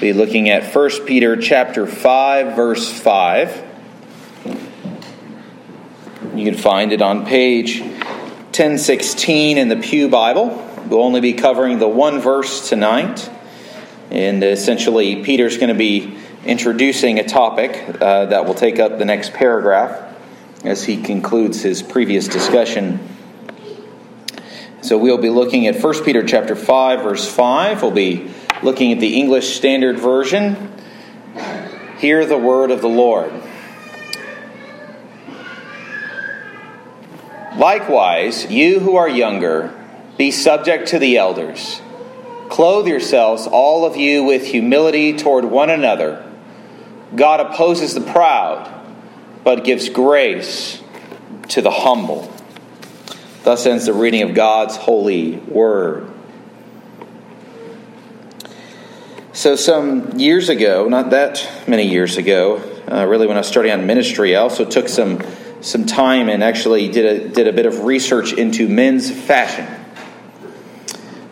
be 0.00 0.12
looking 0.12 0.48
at 0.48 0.72
1 0.72 1.06
Peter 1.06 1.36
chapter 1.36 1.84
5 1.84 2.54
verse 2.54 2.88
5. 3.00 3.64
You 6.36 6.44
can 6.44 6.54
find 6.54 6.92
it 6.92 7.02
on 7.02 7.26
page 7.26 7.80
1016 7.80 9.58
in 9.58 9.68
the 9.68 9.76
Pew 9.76 10.08
Bible. 10.08 10.64
We'll 10.86 11.02
only 11.02 11.20
be 11.20 11.32
covering 11.32 11.80
the 11.80 11.88
one 11.88 12.20
verse 12.20 12.68
tonight. 12.68 13.28
And 14.10 14.44
essentially, 14.44 15.24
Peter's 15.24 15.56
going 15.56 15.68
to 15.68 15.74
be 15.74 16.16
introducing 16.44 17.18
a 17.18 17.24
topic 17.24 18.00
uh, 18.00 18.26
that 18.26 18.46
will 18.46 18.54
take 18.54 18.78
up 18.78 18.98
the 18.98 19.04
next 19.04 19.32
paragraph 19.32 20.16
as 20.64 20.84
he 20.84 21.02
concludes 21.02 21.62
his 21.62 21.82
previous 21.82 22.28
discussion. 22.28 23.00
So 24.80 24.96
we'll 24.96 25.18
be 25.18 25.30
looking 25.30 25.66
at 25.66 25.82
1 25.82 26.04
Peter 26.04 26.22
chapter 26.22 26.54
5 26.54 27.02
verse 27.02 27.28
5. 27.28 27.82
We'll 27.82 27.90
be 27.90 28.30
looking 28.62 28.92
at 28.92 29.00
the 29.00 29.16
English 29.16 29.56
Standard 29.56 29.98
Version. 29.98 30.72
Hear 31.98 32.26
the 32.26 32.38
word 32.38 32.70
of 32.70 32.80
the 32.80 32.88
Lord. 32.88 33.32
Likewise, 37.56 38.50
you 38.50 38.78
who 38.80 38.96
are 38.96 39.08
younger, 39.08 39.74
be 40.16 40.30
subject 40.30 40.88
to 40.88 40.98
the 40.98 41.16
elders. 41.16 41.80
Clothe 42.48 42.86
yourselves, 42.86 43.46
all 43.46 43.84
of 43.84 43.96
you, 43.96 44.24
with 44.24 44.46
humility 44.46 45.16
toward 45.16 45.44
one 45.44 45.70
another. 45.70 46.24
God 47.14 47.40
opposes 47.40 47.94
the 47.94 48.00
proud, 48.00 48.72
but 49.44 49.64
gives 49.64 49.88
grace 49.88 50.82
to 51.48 51.62
the 51.62 51.70
humble. 51.70 52.32
Thus 53.42 53.66
ends 53.66 53.86
the 53.86 53.92
reading 53.92 54.22
of 54.22 54.34
God's 54.34 54.76
holy 54.76 55.36
word. 55.36 56.08
So, 59.38 59.54
some 59.54 60.18
years 60.18 60.48
ago, 60.48 60.88
not 60.88 61.10
that 61.10 61.48
many 61.68 61.84
years 61.84 62.16
ago, 62.16 62.56
uh, 62.90 63.06
really 63.06 63.28
when 63.28 63.36
I 63.36 63.40
was 63.40 63.46
starting 63.46 63.70
on 63.70 63.86
ministry, 63.86 64.34
I 64.34 64.40
also 64.40 64.64
took 64.64 64.88
some, 64.88 65.22
some 65.60 65.86
time 65.86 66.28
and 66.28 66.42
actually 66.42 66.88
did 66.88 67.04
a, 67.04 67.28
did 67.28 67.46
a 67.46 67.52
bit 67.52 67.64
of 67.64 67.84
research 67.84 68.32
into 68.32 68.68
men's 68.68 69.12
fashion. 69.12 69.64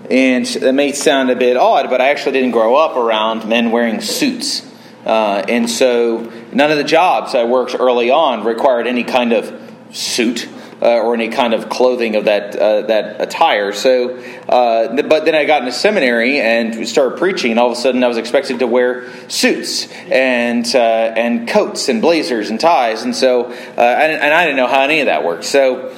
And 0.08 0.46
that 0.46 0.72
may 0.72 0.92
sound 0.92 1.30
a 1.30 1.34
bit 1.34 1.56
odd, 1.56 1.90
but 1.90 2.00
I 2.00 2.10
actually 2.10 2.30
didn't 2.34 2.52
grow 2.52 2.76
up 2.76 2.96
around 2.96 3.48
men 3.48 3.72
wearing 3.72 4.00
suits. 4.00 4.64
Uh, 5.04 5.44
and 5.48 5.68
so 5.68 6.32
none 6.52 6.70
of 6.70 6.76
the 6.76 6.84
jobs 6.84 7.34
I 7.34 7.42
worked 7.42 7.74
early 7.74 8.12
on 8.12 8.44
required 8.44 8.86
any 8.86 9.02
kind 9.02 9.32
of 9.32 9.52
suit 9.90 10.48
uh, 10.82 11.00
or 11.00 11.14
any 11.14 11.28
kind 11.28 11.54
of 11.54 11.68
clothing 11.68 12.16
of 12.16 12.26
that 12.26 12.54
uh, 12.54 12.82
that 12.82 13.20
attire. 13.20 13.72
So, 13.72 14.18
uh, 14.48 15.02
but 15.02 15.24
then 15.24 15.34
I 15.34 15.44
got 15.44 15.62
into 15.62 15.72
seminary 15.72 16.40
and 16.40 16.86
started 16.86 17.18
preaching, 17.18 17.50
and 17.50 17.60
all 17.60 17.70
of 17.70 17.78
a 17.78 17.80
sudden 17.80 18.04
I 18.04 18.08
was 18.08 18.18
expected 18.18 18.58
to 18.58 18.66
wear 18.66 19.08
suits 19.28 19.90
and 20.10 20.66
uh, 20.74 20.78
and 21.16 21.48
coats 21.48 21.88
and 21.88 22.02
blazers 22.02 22.50
and 22.50 22.60
ties, 22.60 23.02
and 23.02 23.14
so 23.14 23.46
uh, 23.46 23.80
and, 23.80 24.34
I 24.34 24.44
didn't 24.44 24.56
know 24.56 24.66
how 24.66 24.82
any 24.82 25.00
of 25.00 25.06
that 25.06 25.24
worked. 25.24 25.44
So, 25.44 25.94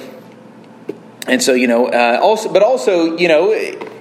and 1.27 1.43
so 1.43 1.53
you 1.53 1.67
know, 1.67 1.87
uh, 1.87 2.19
also, 2.21 2.51
but 2.51 2.63
also 2.63 3.17
you 3.17 3.27
know, 3.27 3.49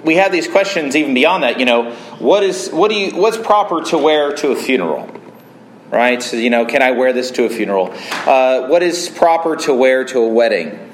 we 0.04 0.14
have 0.14 0.30
these 0.30 0.46
questions 0.46 0.94
even 0.94 1.12
beyond 1.12 1.42
that. 1.42 1.58
You 1.58 1.66
know, 1.66 1.92
what 2.18 2.44
is 2.44 2.70
what 2.70 2.90
do 2.90 2.94
you 2.94 3.16
what's 3.16 3.36
proper 3.36 3.82
to 3.86 3.98
wear 3.98 4.32
to 4.36 4.52
a 4.52 4.56
funeral? 4.56 5.17
Right? 5.90 6.22
So, 6.22 6.36
you 6.36 6.50
know, 6.50 6.66
can 6.66 6.82
I 6.82 6.92
wear 6.92 7.12
this 7.12 7.30
to 7.32 7.44
a 7.44 7.48
funeral? 7.48 7.92
Uh, 7.92 8.68
what 8.68 8.82
is 8.82 9.08
proper 9.08 9.56
to 9.56 9.74
wear 9.74 10.04
to 10.04 10.20
a 10.20 10.28
wedding? 10.28 10.88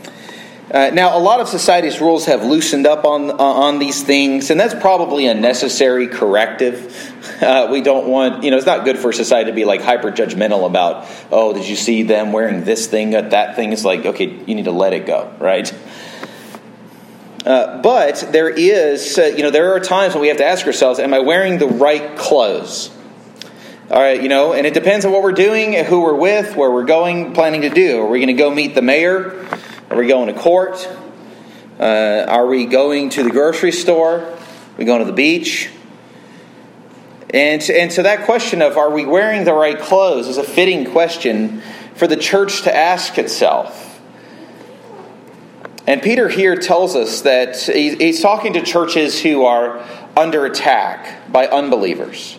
Uh, 0.71 0.91
now, 0.95 1.17
a 1.17 1.21
lot 1.21 1.41
of 1.41 1.49
society's 1.49 2.01
rules 2.01 2.25
have 2.25 2.43
loosened 2.43 2.87
up 2.87 3.05
on 3.05 3.31
uh, 3.31 3.35
on 3.35 3.79
these 3.79 4.03
things, 4.03 4.51
and 4.51 4.59
that's 4.59 4.75
probably 4.75 5.27
a 5.27 5.35
necessary 5.35 6.09
corrective. 6.09 7.11
Uh, 7.35 7.69
we 7.71 7.81
don't 7.81 8.07
want, 8.07 8.45
you 8.45 8.51
know, 8.51 8.57
it's 8.57 8.67
not 8.67 8.85
good 8.85 8.99
for 8.99 9.13
society 9.13 9.51
to 9.51 9.55
be 9.55 9.65
like 9.65 9.81
hyper 9.81 10.11
judgmental 10.11 10.67
about, 10.67 11.07
oh, 11.33 11.53
did 11.53 11.67
you 11.67 11.75
see 11.75 12.03
them 12.03 12.33
wearing 12.33 12.65
this 12.65 12.87
thing, 12.87 13.15
uh, 13.15 13.23
that 13.23 13.57
thing? 13.57 13.73
It's 13.73 13.85
like, 13.85 14.07
okay, 14.07 14.27
you 14.47 14.55
need 14.55 14.67
to 14.67 14.71
let 14.71 14.93
it 14.93 15.05
go, 15.05 15.35
right? 15.41 15.71
Uh, 17.45 17.83
but 17.83 18.29
there 18.31 18.49
is, 18.49 19.19
uh, 19.19 19.25
you 19.25 19.43
know, 19.43 19.51
there 19.51 19.75
are 19.75 19.81
times 19.81 20.15
when 20.15 20.23
we 20.23 20.29
have 20.29 20.37
to 20.37 20.45
ask 20.45 20.67
ourselves, 20.67 20.99
am 21.01 21.13
I 21.13 21.19
wearing 21.19 21.59
the 21.59 21.67
right 21.67 22.17
clothes? 22.17 22.91
All 23.91 24.01
right, 24.01 24.23
you 24.23 24.31
know, 24.31 24.55
and 24.55 24.67
it 24.67 24.73
depends 24.73 25.05
on 25.05 25.13
what 25.13 25.23
we're 25.23 25.33
doing, 25.33 25.75
who 25.85 26.01
we're 26.01 26.15
with, 26.15 26.57
where 26.57 26.71
we're 26.71 26.87
going, 26.87 27.35
planning 27.35 27.61
to 27.61 27.69
do. 27.69 28.01
Are 28.01 28.09
we 28.09 28.19
going 28.19 28.29
to 28.29 28.33
go 28.33 28.51
meet 28.51 28.75
the 28.75 28.81
mayor? 28.81 29.47
Are 29.91 29.97
we 29.99 30.07
going 30.07 30.33
to 30.33 30.41
court? 30.41 30.89
Uh, 31.79 32.25
are 32.27 32.47
we 32.47 32.65
going 32.65 33.11
to 33.11 33.23
the 33.23 33.31
grocery 33.31 33.73
store? 33.73 34.21
Are 34.21 34.39
we 34.79 34.87
going 34.87 35.01
to 35.01 35.05
the 35.05 35.13
beach? 35.13 35.71
And, 37.29 37.63
and 37.69 37.93
so 37.93 38.03
that 38.05 38.25
question 38.25 38.63
of 38.63 38.79
are 38.79 38.89
we 38.89 39.05
wearing 39.05 39.45
the 39.45 39.53
right 39.53 39.79
clothes 39.79 40.29
is 40.29 40.39
a 40.39 40.45
fitting 40.45 40.91
question 40.91 41.61
for 41.95 42.07
the 42.07 42.17
church 42.17 42.63
to 42.63 42.75
ask 42.75 43.19
itself. 43.19 44.01
And 45.87 46.01
Peter 46.01 46.31
here 46.31 46.57
tells 46.57 46.97
us 46.97 47.21
that 47.21 47.59
he's 47.59 48.23
talking 48.23 48.55
to 48.55 48.63
churches 48.63 49.21
who 49.21 49.45
are 49.45 49.87
under 50.17 50.47
attack 50.47 51.31
by 51.31 51.49
unbelievers. 51.49 52.39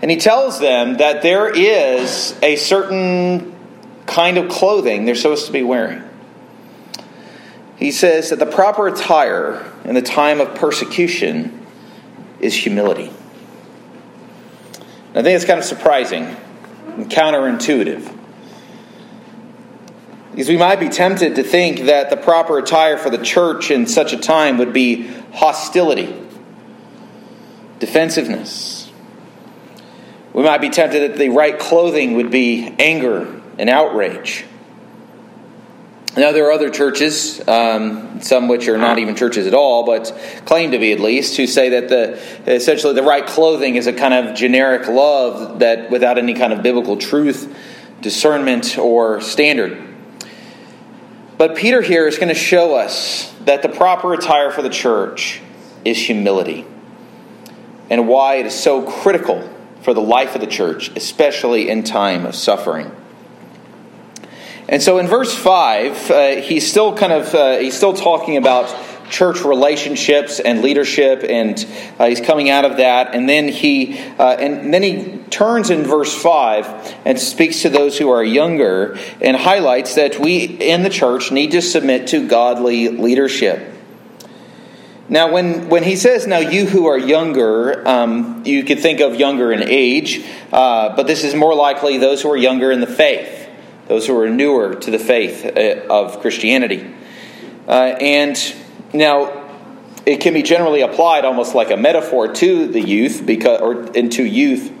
And 0.00 0.10
he 0.10 0.16
tells 0.16 0.60
them 0.60 0.98
that 0.98 1.22
there 1.22 1.48
is 1.48 2.38
a 2.42 2.56
certain 2.56 3.54
kind 4.06 4.38
of 4.38 4.48
clothing 4.48 5.04
they're 5.04 5.14
supposed 5.14 5.46
to 5.46 5.52
be 5.52 5.62
wearing. 5.62 6.02
He 7.76 7.90
says 7.92 8.30
that 8.30 8.38
the 8.38 8.46
proper 8.46 8.88
attire 8.88 9.72
in 9.84 9.94
the 9.94 10.02
time 10.02 10.40
of 10.40 10.54
persecution 10.54 11.66
is 12.40 12.54
humility. 12.54 13.12
I 15.14 15.22
think 15.22 15.36
it's 15.36 15.44
kind 15.44 15.58
of 15.58 15.64
surprising 15.64 16.36
and 16.86 17.10
counterintuitive. 17.10 18.16
Because 20.30 20.48
we 20.48 20.56
might 20.56 20.78
be 20.78 20.88
tempted 20.88 21.34
to 21.36 21.42
think 21.42 21.80
that 21.86 22.10
the 22.10 22.16
proper 22.16 22.58
attire 22.58 22.96
for 22.96 23.10
the 23.10 23.18
church 23.18 23.72
in 23.72 23.86
such 23.86 24.12
a 24.12 24.16
time 24.16 24.58
would 24.58 24.72
be 24.72 25.08
hostility, 25.32 26.14
defensiveness, 27.80 28.77
we 30.32 30.42
might 30.42 30.60
be 30.60 30.70
tempted 30.70 31.10
that 31.10 31.18
the 31.18 31.30
right 31.30 31.58
clothing 31.58 32.14
would 32.14 32.30
be 32.30 32.74
anger 32.78 33.40
and 33.58 33.68
outrage. 33.68 34.44
Now, 36.16 36.32
there 36.32 36.48
are 36.48 36.52
other 36.52 36.70
churches, 36.70 37.40
um, 37.46 38.20
some 38.22 38.48
which 38.48 38.66
are 38.66 38.78
not 38.78 38.98
even 38.98 39.14
churches 39.14 39.46
at 39.46 39.54
all, 39.54 39.84
but 39.84 40.12
claim 40.46 40.72
to 40.72 40.78
be 40.78 40.92
at 40.92 40.98
least, 40.98 41.36
who 41.36 41.46
say 41.46 41.68
that 41.68 41.88
the 41.88 42.52
essentially 42.52 42.94
the 42.94 43.04
right 43.04 43.24
clothing 43.24 43.76
is 43.76 43.86
a 43.86 43.92
kind 43.92 44.14
of 44.14 44.34
generic 44.34 44.88
love 44.88 45.60
that 45.60 45.90
without 45.90 46.18
any 46.18 46.34
kind 46.34 46.52
of 46.52 46.62
biblical 46.62 46.96
truth, 46.96 47.54
discernment, 48.00 48.78
or 48.78 49.20
standard. 49.20 49.84
But 51.36 51.54
Peter 51.54 51.82
here 51.82 52.08
is 52.08 52.16
going 52.16 52.30
to 52.30 52.34
show 52.34 52.74
us 52.74 53.32
that 53.44 53.62
the 53.62 53.68
proper 53.68 54.12
attire 54.12 54.50
for 54.50 54.62
the 54.62 54.70
church 54.70 55.40
is 55.84 55.98
humility 55.98 56.66
and 57.90 58.08
why 58.08 58.36
it 58.36 58.46
is 58.46 58.54
so 58.54 58.82
critical 58.82 59.48
for 59.88 59.94
the 59.94 60.02
life 60.02 60.34
of 60.34 60.42
the 60.42 60.46
church, 60.46 60.94
especially 60.96 61.70
in 61.70 61.82
time 61.82 62.26
of 62.26 62.34
suffering. 62.34 62.94
And 64.68 64.82
so 64.82 64.98
in 64.98 65.06
verse 65.06 65.34
5, 65.34 66.10
uh, 66.10 66.28
he's 66.42 66.70
still 66.70 66.94
kind 66.94 67.10
of 67.10 67.34
uh, 67.34 67.56
he's 67.56 67.74
still 67.74 67.94
talking 67.94 68.36
about 68.36 68.68
church 69.08 69.46
relationships 69.46 70.40
and 70.40 70.60
leadership 70.60 71.24
and 71.26 71.66
uh, 71.98 72.04
he's 72.04 72.20
coming 72.20 72.50
out 72.50 72.66
of 72.66 72.76
that 72.76 73.14
and 73.14 73.26
then 73.26 73.48
he 73.48 73.98
uh, 74.18 74.36
and 74.36 74.74
then 74.74 74.82
he 74.82 75.20
turns 75.30 75.70
in 75.70 75.84
verse 75.84 76.14
5 76.14 76.94
and 77.06 77.18
speaks 77.18 77.62
to 77.62 77.70
those 77.70 77.96
who 77.96 78.10
are 78.10 78.22
younger 78.22 78.98
and 79.22 79.38
highlights 79.38 79.94
that 79.94 80.18
we 80.20 80.44
in 80.44 80.82
the 80.82 80.90
church 80.90 81.32
need 81.32 81.52
to 81.52 81.62
submit 81.62 82.08
to 82.08 82.28
godly 82.28 82.88
leadership 82.90 83.77
now, 85.10 85.32
when, 85.32 85.70
when 85.70 85.84
he 85.84 85.96
says, 85.96 86.26
now 86.26 86.38
you 86.38 86.66
who 86.66 86.86
are 86.86 86.98
younger, 86.98 87.86
um, 87.88 88.42
you 88.44 88.62
could 88.62 88.80
think 88.80 89.00
of 89.00 89.14
younger 89.14 89.50
in 89.52 89.62
age, 89.62 90.22
uh, 90.52 90.94
but 90.94 91.06
this 91.06 91.24
is 91.24 91.34
more 91.34 91.54
likely 91.54 91.96
those 91.96 92.20
who 92.20 92.30
are 92.30 92.36
younger 92.36 92.70
in 92.70 92.80
the 92.80 92.86
faith, 92.86 93.48
those 93.86 94.06
who 94.06 94.18
are 94.20 94.28
newer 94.28 94.74
to 94.74 94.90
the 94.90 94.98
faith 94.98 95.46
uh, 95.46 95.86
of 95.88 96.20
Christianity. 96.20 96.94
Uh, 97.66 97.96
and 98.00 98.54
now, 98.92 99.46
it 100.04 100.20
can 100.20 100.34
be 100.34 100.42
generally 100.42 100.82
applied 100.82 101.24
almost 101.24 101.54
like 101.54 101.70
a 101.70 101.76
metaphor 101.76 102.32
to 102.34 102.66
the 102.68 102.80
youth, 102.80 103.24
because, 103.24 103.60
or 103.62 103.90
into 103.92 104.24
youth, 104.24 104.72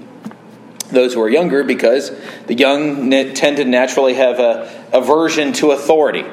those 0.90 1.14
who 1.14 1.22
are 1.22 1.28
younger, 1.28 1.64
because 1.64 2.10
the 2.46 2.54
young 2.54 3.10
tend 3.10 3.56
to 3.58 3.64
naturally 3.64 4.14
have 4.14 4.38
a 4.38 4.88
aversion 4.92 5.52
to 5.54 5.70
authority 5.70 6.24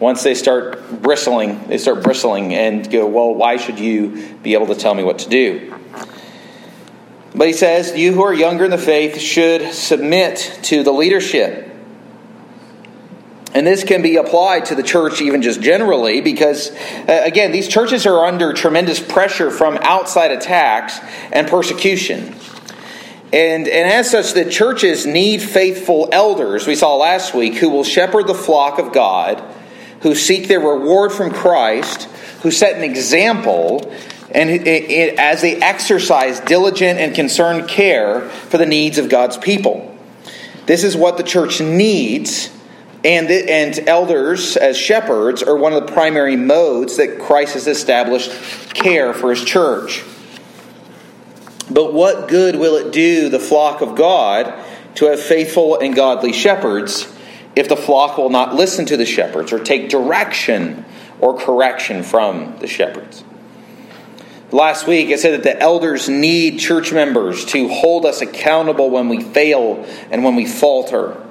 once 0.00 0.22
they 0.22 0.34
start 0.34 1.02
bristling, 1.02 1.68
they 1.68 1.78
start 1.78 2.02
bristling 2.02 2.54
and 2.54 2.90
go, 2.90 3.06
Well, 3.06 3.34
why 3.34 3.58
should 3.58 3.78
you 3.78 4.34
be 4.42 4.54
able 4.54 4.66
to 4.68 4.74
tell 4.74 4.94
me 4.94 5.04
what 5.04 5.20
to 5.20 5.28
do? 5.28 5.76
But 7.34 7.46
he 7.46 7.52
says, 7.52 7.96
You 7.96 8.14
who 8.14 8.22
are 8.22 8.34
younger 8.34 8.64
in 8.64 8.70
the 8.70 8.78
faith 8.78 9.20
should 9.20 9.72
submit 9.72 10.58
to 10.64 10.82
the 10.82 10.90
leadership. 10.90 11.68
And 13.52 13.66
this 13.66 13.82
can 13.82 14.00
be 14.00 14.16
applied 14.16 14.66
to 14.66 14.74
the 14.76 14.82
church 14.82 15.20
even 15.20 15.42
just 15.42 15.60
generally 15.60 16.20
because, 16.20 16.70
uh, 16.70 17.22
again, 17.24 17.50
these 17.50 17.66
churches 17.66 18.06
are 18.06 18.24
under 18.24 18.52
tremendous 18.52 19.00
pressure 19.00 19.50
from 19.50 19.76
outside 19.82 20.30
attacks 20.30 20.98
and 21.32 21.48
persecution. 21.48 22.36
And, 23.32 23.68
and 23.68 23.90
as 23.90 24.10
such, 24.10 24.34
the 24.34 24.48
churches 24.48 25.04
need 25.04 25.42
faithful 25.42 26.08
elders, 26.10 26.66
we 26.66 26.74
saw 26.74 26.96
last 26.96 27.34
week, 27.34 27.56
who 27.56 27.68
will 27.68 27.84
shepherd 27.84 28.26
the 28.26 28.34
flock 28.34 28.78
of 28.78 28.92
God, 28.92 29.42
who 30.00 30.14
seek 30.14 30.48
their 30.48 30.60
reward 30.60 31.12
from 31.12 31.30
Christ, 31.30 32.04
who 32.42 32.50
set 32.50 32.76
an 32.76 32.82
example, 32.82 33.92
and 34.30 34.48
it, 34.50 34.66
it, 34.66 35.18
as 35.18 35.42
they 35.42 35.56
exercise 35.56 36.40
diligent 36.40 36.98
and 36.98 37.14
concerned 37.14 37.68
care 37.68 38.20
for 38.28 38.58
the 38.58 38.66
needs 38.66 38.98
of 38.98 39.08
God's 39.08 39.36
people. 39.36 39.86
This 40.66 40.84
is 40.84 40.96
what 40.96 41.16
the 41.16 41.22
church 41.22 41.60
needs, 41.60 42.50
and, 43.04 43.28
the, 43.28 43.50
and 43.50 43.78
elders 43.88 44.56
as 44.56 44.76
shepherds 44.76 45.42
are 45.42 45.56
one 45.56 45.72
of 45.72 45.86
the 45.86 45.92
primary 45.92 46.36
modes 46.36 46.96
that 46.96 47.18
Christ 47.18 47.54
has 47.54 47.66
established 47.66 48.30
care 48.74 49.12
for 49.12 49.30
his 49.30 49.44
church. 49.44 50.04
But 51.70 51.92
what 51.92 52.28
good 52.28 52.56
will 52.56 52.76
it 52.76 52.92
do 52.92 53.28
the 53.28 53.38
flock 53.38 53.80
of 53.80 53.96
God 53.96 54.52
to 54.96 55.06
have 55.06 55.20
faithful 55.20 55.78
and 55.78 55.94
godly 55.94 56.32
shepherds 56.32 57.06
if 57.56 57.68
the 57.68 57.76
flock 57.76 58.16
will 58.16 58.30
not 58.30 58.54
listen 58.54 58.86
to 58.86 58.96
the 58.96 59.06
shepherds 59.06 59.52
or 59.52 59.58
take 59.58 59.88
direction 59.88 60.84
or 61.20 61.36
correction 61.36 62.02
from 62.02 62.56
the 62.58 62.66
shepherds? 62.66 63.24
Last 64.52 64.88
week, 64.88 65.10
I 65.10 65.16
said 65.16 65.34
that 65.34 65.42
the 65.44 65.60
elders 65.60 66.08
need 66.08 66.58
church 66.58 66.92
members 66.92 67.44
to 67.46 67.68
hold 67.68 68.04
us 68.04 68.20
accountable 68.20 68.90
when 68.90 69.08
we 69.08 69.22
fail 69.22 69.86
and 70.10 70.24
when 70.24 70.34
we 70.34 70.44
falter. 70.44 71.24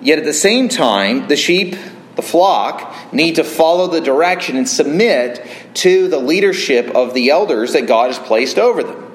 Yet 0.00 0.20
at 0.20 0.24
the 0.24 0.32
same 0.32 0.68
time, 0.68 1.26
the 1.26 1.36
sheep, 1.36 1.74
the 2.14 2.22
flock, 2.22 3.12
need 3.12 3.36
to 3.36 3.44
follow 3.44 3.88
the 3.88 4.00
direction 4.00 4.56
and 4.56 4.68
submit 4.68 5.44
to 5.74 6.06
the 6.06 6.18
leadership 6.18 6.94
of 6.94 7.12
the 7.12 7.30
elders 7.30 7.72
that 7.72 7.88
God 7.88 8.08
has 8.08 8.18
placed 8.20 8.58
over 8.58 8.84
them. 8.84 9.05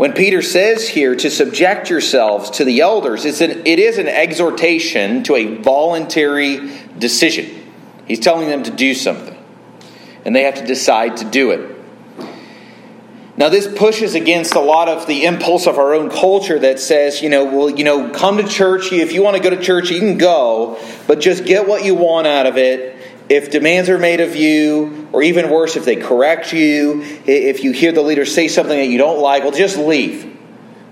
When 0.00 0.14
Peter 0.14 0.40
says 0.40 0.88
here 0.88 1.14
to 1.14 1.30
subject 1.30 1.90
yourselves 1.90 2.48
to 2.52 2.64
the 2.64 2.80
elders, 2.80 3.26
it's 3.26 3.42
an, 3.42 3.66
it 3.66 3.78
is 3.78 3.98
an 3.98 4.08
exhortation 4.08 5.22
to 5.24 5.36
a 5.36 5.56
voluntary 5.56 6.72
decision. 6.98 7.70
He's 8.06 8.18
telling 8.18 8.48
them 8.48 8.62
to 8.62 8.70
do 8.70 8.94
something, 8.94 9.36
and 10.24 10.34
they 10.34 10.44
have 10.44 10.54
to 10.54 10.64
decide 10.64 11.18
to 11.18 11.26
do 11.26 11.50
it. 11.50 11.76
Now, 13.36 13.50
this 13.50 13.68
pushes 13.68 14.14
against 14.14 14.54
a 14.54 14.60
lot 14.60 14.88
of 14.88 15.06
the 15.06 15.26
impulse 15.26 15.66
of 15.66 15.76
our 15.76 15.92
own 15.92 16.08
culture 16.08 16.58
that 16.58 16.80
says, 16.80 17.20
you 17.20 17.28
know, 17.28 17.44
well, 17.44 17.68
you 17.68 17.84
know, 17.84 18.08
come 18.08 18.38
to 18.38 18.48
church. 18.48 18.92
If 18.92 19.12
you 19.12 19.22
want 19.22 19.36
to 19.36 19.42
go 19.42 19.50
to 19.50 19.62
church, 19.62 19.90
you 19.90 19.98
can 19.98 20.16
go, 20.16 20.82
but 21.08 21.20
just 21.20 21.44
get 21.44 21.68
what 21.68 21.84
you 21.84 21.94
want 21.94 22.26
out 22.26 22.46
of 22.46 22.56
it 22.56 22.99
if 23.30 23.52
demands 23.52 23.88
are 23.88 23.98
made 23.98 24.20
of 24.20 24.34
you, 24.34 25.08
or 25.12 25.22
even 25.22 25.50
worse, 25.50 25.76
if 25.76 25.84
they 25.84 25.94
correct 25.94 26.52
you, 26.52 27.02
if 27.26 27.62
you 27.62 27.70
hear 27.70 27.92
the 27.92 28.02
leader 28.02 28.26
say 28.26 28.48
something 28.48 28.76
that 28.76 28.88
you 28.88 28.98
don't 28.98 29.20
like, 29.20 29.44
well, 29.44 29.52
just 29.52 29.78
leave. 29.78 30.36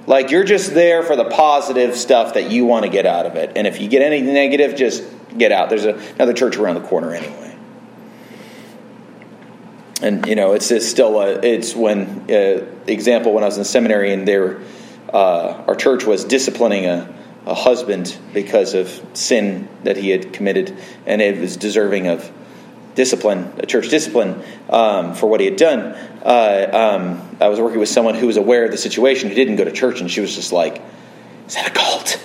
Like 0.07 0.31
you're 0.31 0.45
just 0.45 0.73
there 0.73 1.03
for 1.03 1.17
the 1.17 1.25
positive 1.25 1.97
stuff 1.97 2.35
that 2.35 2.49
you 2.49 2.65
want 2.65 2.85
to 2.85 2.91
get 2.91 3.07
out 3.07 3.27
of 3.27 3.35
it. 3.35 3.53
And 3.57 3.67
if 3.67 3.81
you 3.81 3.89
get 3.89 4.03
any 4.03 4.23
negative, 4.23 4.77
just 4.77 5.03
get 5.37 5.51
out. 5.51 5.69
There's 5.69 5.85
a, 5.85 5.95
another 6.15 6.33
church 6.33 6.57
around 6.57 6.77
the 6.77 6.89
corner 6.89 7.13
anyway. 7.13 7.57
And 10.01 10.25
you 10.25 10.37
know, 10.37 10.53
it's, 10.53 10.71
it's 10.71 10.87
still 10.87 11.21
a, 11.21 11.41
it's 11.41 11.75
when 11.75 12.31
uh, 12.31 12.65
example 12.87 13.33
when 13.33 13.43
I 13.43 13.49
was 13.49 13.59
in 13.59 13.65
seminary 13.65 14.13
and 14.13 14.29
there, 14.29 14.61
uh, 15.13 15.65
our 15.67 15.75
church 15.75 16.07
was 16.07 16.25
disciplining 16.25 16.87
a 16.87 17.18
a 17.49 17.55
husband 17.55 18.17
because 18.35 18.75
of 18.75 19.03
sin 19.15 19.69
that 19.83 19.97
he 19.97 20.11
had 20.11 20.33
committed, 20.35 20.77
and 21.07 21.23
it 21.23 21.41
was 21.41 21.57
deserving 21.57 22.07
of 22.07 22.31
discipline, 22.95 23.53
a 23.59 23.65
church 23.65 23.89
discipline, 23.89 24.43
um, 24.69 25.15
for 25.15 25.27
what 25.29 25.41
he 25.41 25.47
had 25.47 25.57
done. 25.57 25.95
Uh, 26.23 26.69
um, 26.73 27.37
I 27.41 27.49
was 27.49 27.59
working 27.59 27.81
with 27.81 27.89
someone 27.89 28.15
who 28.15 28.27
was 28.27 28.37
aware 28.37 28.67
of 28.67 28.71
the 28.71 28.77
situation, 28.77 29.31
who 29.31 29.35
didn't 29.35 29.57
go 29.57 29.65
to 29.65 29.73
church, 29.73 30.01
and 30.01 30.11
she 30.11 30.21
was 30.21 30.35
just 30.35 30.53
like, 30.53 30.83
"Is 31.47 31.55
that 31.55 31.69
a 31.69 31.71
cult?" 31.71 32.21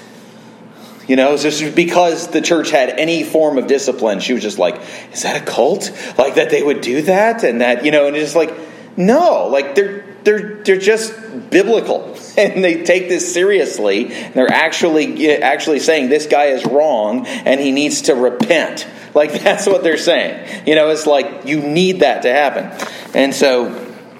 You 1.08 1.16
know, 1.16 1.38
just 1.38 1.76
because 1.76 2.30
the 2.30 2.42
church 2.42 2.72
had 2.72 2.90
any 2.90 3.24
form 3.24 3.58
of 3.58 3.68
discipline, 3.68 4.20
she 4.20 4.34
was 4.34 4.42
just 4.42 4.58
like, 4.58 4.82
"Is 5.14 5.24
that 5.24 5.42
a 5.42 5.46
cult?" 5.46 5.92
Like 6.18 6.36
that 6.36 6.50
they 6.50 6.64
would 6.64 6.82
do 6.82 7.04
that, 7.04 7.44
and 7.44 7.62
that 7.62 7.86
you 7.86 7.92
know, 7.92 8.08
and 8.08 8.16
it's 8.16 8.26
just 8.26 8.36
like, 8.36 8.54
no, 8.98 9.48
like 9.48 9.76
they're 9.76 10.04
they're 10.24 10.64
they're 10.64 10.78
just 10.78 11.14
biblical. 11.50 12.18
And 12.36 12.64
they 12.64 12.84
take 12.84 13.10
this 13.10 13.32
seriously. 13.32 14.06
They're 14.06 14.52
actually 14.52 15.40
actually 15.40 15.80
saying 15.80 16.10
this 16.10 16.26
guy 16.26 16.46
is 16.46 16.66
wrong 16.66 17.28
and 17.28 17.60
he 17.60 17.72
needs 17.72 18.04
to 18.04 18.16
repent. 18.16 18.88
Like 19.14 19.32
that's 19.32 19.68
what 19.68 19.84
they're 19.84 20.00
saying. 20.00 20.64
You 20.66 20.74
know 20.74 20.90
it's 20.90 21.06
like 21.06 21.46
you 21.46 21.62
need 21.62 22.00
that 22.00 22.24
to 22.24 22.34
happen. 22.34 22.72
And 23.14 23.32
so 23.36 23.68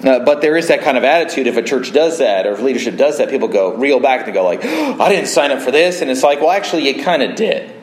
uh, 0.04 0.20
but 0.20 0.42
there 0.42 0.56
is 0.56 0.68
that 0.68 0.82
kind 0.82 0.96
of 0.96 1.04
attitude. 1.04 1.48
If 1.48 1.58
a 1.58 1.64
church 1.64 1.92
does 1.92 2.20
that 2.20 2.46
or 2.46 2.52
if 2.52 2.62
leadership 2.62 2.96
does 2.96 3.18
that 3.18 3.32
people 3.32 3.48
go 3.48 3.76
reel 3.76 4.00
back 4.00 4.26
and 4.26 4.34
go 4.36 4.44
like 4.44 4.60
oh, 4.64 4.98
i 5.00 5.10
didn't 5.10 5.30
sign 5.30 5.50
up 5.50 5.64
for 5.64 5.72
this. 5.72 6.04
And 6.04 6.12
it's 6.12 6.22
like 6.22 6.40
well 6.42 6.52
actually 6.52 6.88
you 6.88 7.04
kind 7.04 7.24
of 7.24 7.36
did 7.36 7.74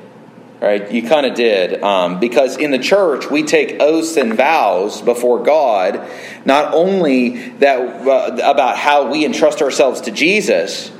right? 0.60 0.90
You 0.90 1.02
kind 1.02 1.26
of 1.26 1.34
did. 1.34 1.82
Um, 1.82 2.20
because 2.20 2.56
in 2.56 2.70
the 2.70 2.78
church, 2.78 3.30
we 3.30 3.42
take 3.42 3.80
oaths 3.80 4.16
and 4.16 4.34
vows 4.34 5.00
before 5.00 5.42
God, 5.42 6.06
not 6.44 6.74
only 6.74 7.48
that 7.58 7.78
uh, 7.78 8.38
about 8.44 8.76
how 8.76 9.10
we 9.10 9.24
entrust 9.24 9.62
ourselves 9.62 10.02
to 10.02 10.10
Jesus, 10.10 10.92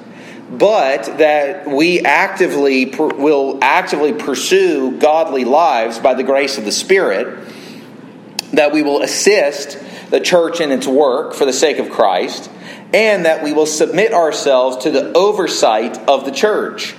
but 0.51 1.05
that 1.19 1.69
we 1.69 2.01
actively 2.01 2.87
will 2.87 3.59
actively 3.63 4.13
pursue 4.13 4.99
godly 4.99 5.45
lives 5.45 5.99
by 5.99 6.15
the 6.15 6.25
grace 6.25 6.59
of 6.59 6.65
the 6.65 6.73
Spirit, 6.73 7.39
that 8.53 8.73
we 8.73 8.83
will 8.83 9.03
assist 9.03 9.79
the 10.11 10.21
church 10.21 10.61
in 10.61 10.73
its 10.73 10.87
work 10.87 11.35
for 11.35 11.45
the 11.45 11.53
sake 11.53 11.79
of 11.79 11.91
Christ, 11.91 12.51
and 12.93 13.27
that 13.27 13.45
we 13.45 13.53
will 13.53 13.67
submit 13.67 14.13
ourselves 14.13 14.79
to 14.79 14.91
the 14.91 15.13
oversight 15.13 15.97
of 16.09 16.25
the 16.25 16.33
church. 16.33 16.97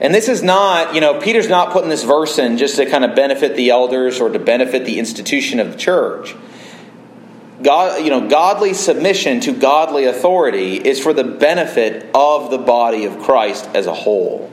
And 0.00 0.14
this 0.14 0.28
is 0.28 0.42
not, 0.42 0.94
you 0.94 1.00
know, 1.00 1.20
Peter's 1.20 1.48
not 1.48 1.72
putting 1.72 1.88
this 1.88 2.04
verse 2.04 2.38
in 2.38 2.58
just 2.58 2.76
to 2.76 2.86
kind 2.86 3.04
of 3.04 3.16
benefit 3.16 3.56
the 3.56 3.70
elders 3.70 4.20
or 4.20 4.28
to 4.28 4.38
benefit 4.38 4.84
the 4.84 4.98
institution 4.98 5.58
of 5.58 5.72
the 5.72 5.78
church. 5.78 6.34
God, 7.62 8.04
you 8.04 8.10
know, 8.10 8.28
godly 8.28 8.74
submission 8.74 9.40
to 9.40 9.52
godly 9.52 10.04
authority 10.04 10.76
is 10.76 11.00
for 11.00 11.14
the 11.14 11.24
benefit 11.24 12.10
of 12.14 12.50
the 12.50 12.58
body 12.58 13.06
of 13.06 13.20
Christ 13.20 13.66
as 13.74 13.86
a 13.86 13.94
whole. 13.94 14.52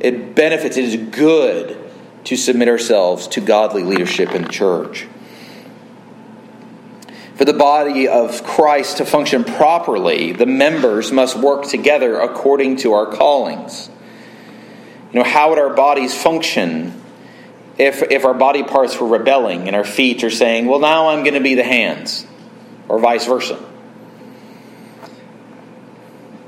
It 0.00 0.34
benefits, 0.34 0.76
it 0.76 0.84
is 0.84 0.96
good 0.96 1.78
to 2.24 2.36
submit 2.36 2.68
ourselves 2.68 3.28
to 3.28 3.40
godly 3.40 3.84
leadership 3.84 4.32
in 4.32 4.42
the 4.42 4.48
church. 4.48 5.06
For 7.36 7.44
the 7.44 7.52
body 7.52 8.08
of 8.08 8.42
Christ 8.42 8.96
to 8.96 9.04
function 9.04 9.44
properly, 9.44 10.32
the 10.32 10.46
members 10.46 11.12
must 11.12 11.36
work 11.36 11.66
together 11.66 12.18
according 12.18 12.76
to 12.78 12.92
our 12.92 13.06
callings. 13.06 13.90
You 15.14 15.22
know, 15.22 15.28
how 15.28 15.50
would 15.50 15.60
our 15.60 15.72
bodies 15.72 16.12
function 16.20 17.00
if, 17.78 18.02
if 18.02 18.24
our 18.24 18.34
body 18.34 18.64
parts 18.64 18.98
were 18.98 19.06
rebelling 19.06 19.68
and 19.68 19.76
our 19.76 19.84
feet 19.84 20.24
are 20.24 20.30
saying, 20.30 20.66
well, 20.66 20.80
now 20.80 21.08
I'm 21.08 21.22
going 21.22 21.34
to 21.34 21.40
be 21.40 21.54
the 21.54 21.62
hands, 21.62 22.26
or 22.88 22.98
vice 22.98 23.24
versa? 23.24 23.64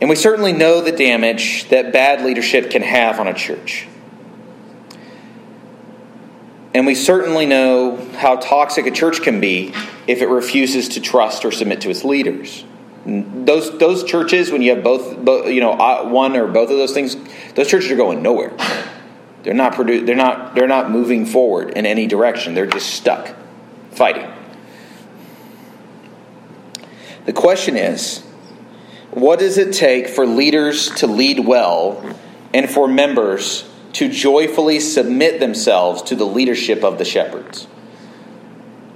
And 0.01 0.11
we 0.11 0.17
certainly 0.17 0.53
know 0.53 0.81
the 0.81 0.91
damage 0.91 1.69
that 1.69 1.93
bad 1.93 2.25
leadership 2.25 2.73
can 2.73 2.83
have 2.83 3.21
on 3.21 3.29
a 3.29 3.35
church. 3.35 3.87
And 6.75 6.87
we 6.87 6.97
certainly 6.97 7.47
know 7.47 7.97
how 8.17 8.35
toxic 8.35 8.87
a 8.87 8.91
church 8.91 9.23
can 9.23 9.41
be 9.41 9.73
if 10.09 10.21
it 10.21 10.27
refuses 10.27 10.89
to 10.91 11.01
trust 11.01 11.45
or 11.45 11.53
submit 11.53 11.83
to 11.83 11.91
its 11.91 12.05
leaders. 12.05 12.65
Those 13.07 13.79
those 13.79 14.03
churches, 14.03 14.51
when 14.51 14.63
you 14.63 14.75
have 14.75 14.83
both, 14.83 15.17
both, 15.25 15.49
you 15.49 15.61
know, 15.61 15.73
uh, 15.73 16.09
one 16.09 16.37
or 16.37 16.49
both 16.49 16.71
of 16.71 16.77
those 16.77 16.93
things, 16.93 17.17
those 17.55 17.69
churches 17.69 17.93
are 17.93 17.97
going 17.97 18.21
nowhere. 18.21 18.53
They're 19.45 19.55
not 19.55 19.75
produ- 19.75 20.05
They're 20.05 20.17
not. 20.17 20.57
They're 20.57 20.67
not 20.67 20.91
moving 20.91 21.25
forward 21.25 21.71
in 21.71 21.87
any 21.87 22.09
direction. 22.09 22.55
They're 22.55 22.67
just 22.67 22.91
stuck, 22.95 23.37
fighting. 23.93 24.29
The 27.27 27.33
question 27.33 27.77
is, 27.77 28.23
what 29.13 29.39
does 29.39 29.57
it 29.57 29.73
take 29.73 30.09
for 30.09 30.27
leaders 30.27 30.91
to 30.97 31.07
lead 31.07 31.47
well, 31.47 32.03
and 32.53 32.69
for 32.69 32.89
members 32.89 33.69
to 33.93 34.09
joyfully 34.09 34.81
submit 34.81 35.39
themselves 35.39 36.03
to 36.03 36.17
the 36.17 36.27
leadership 36.27 36.83
of 36.83 36.99
the 36.99 37.05
shepherds? 37.05 37.69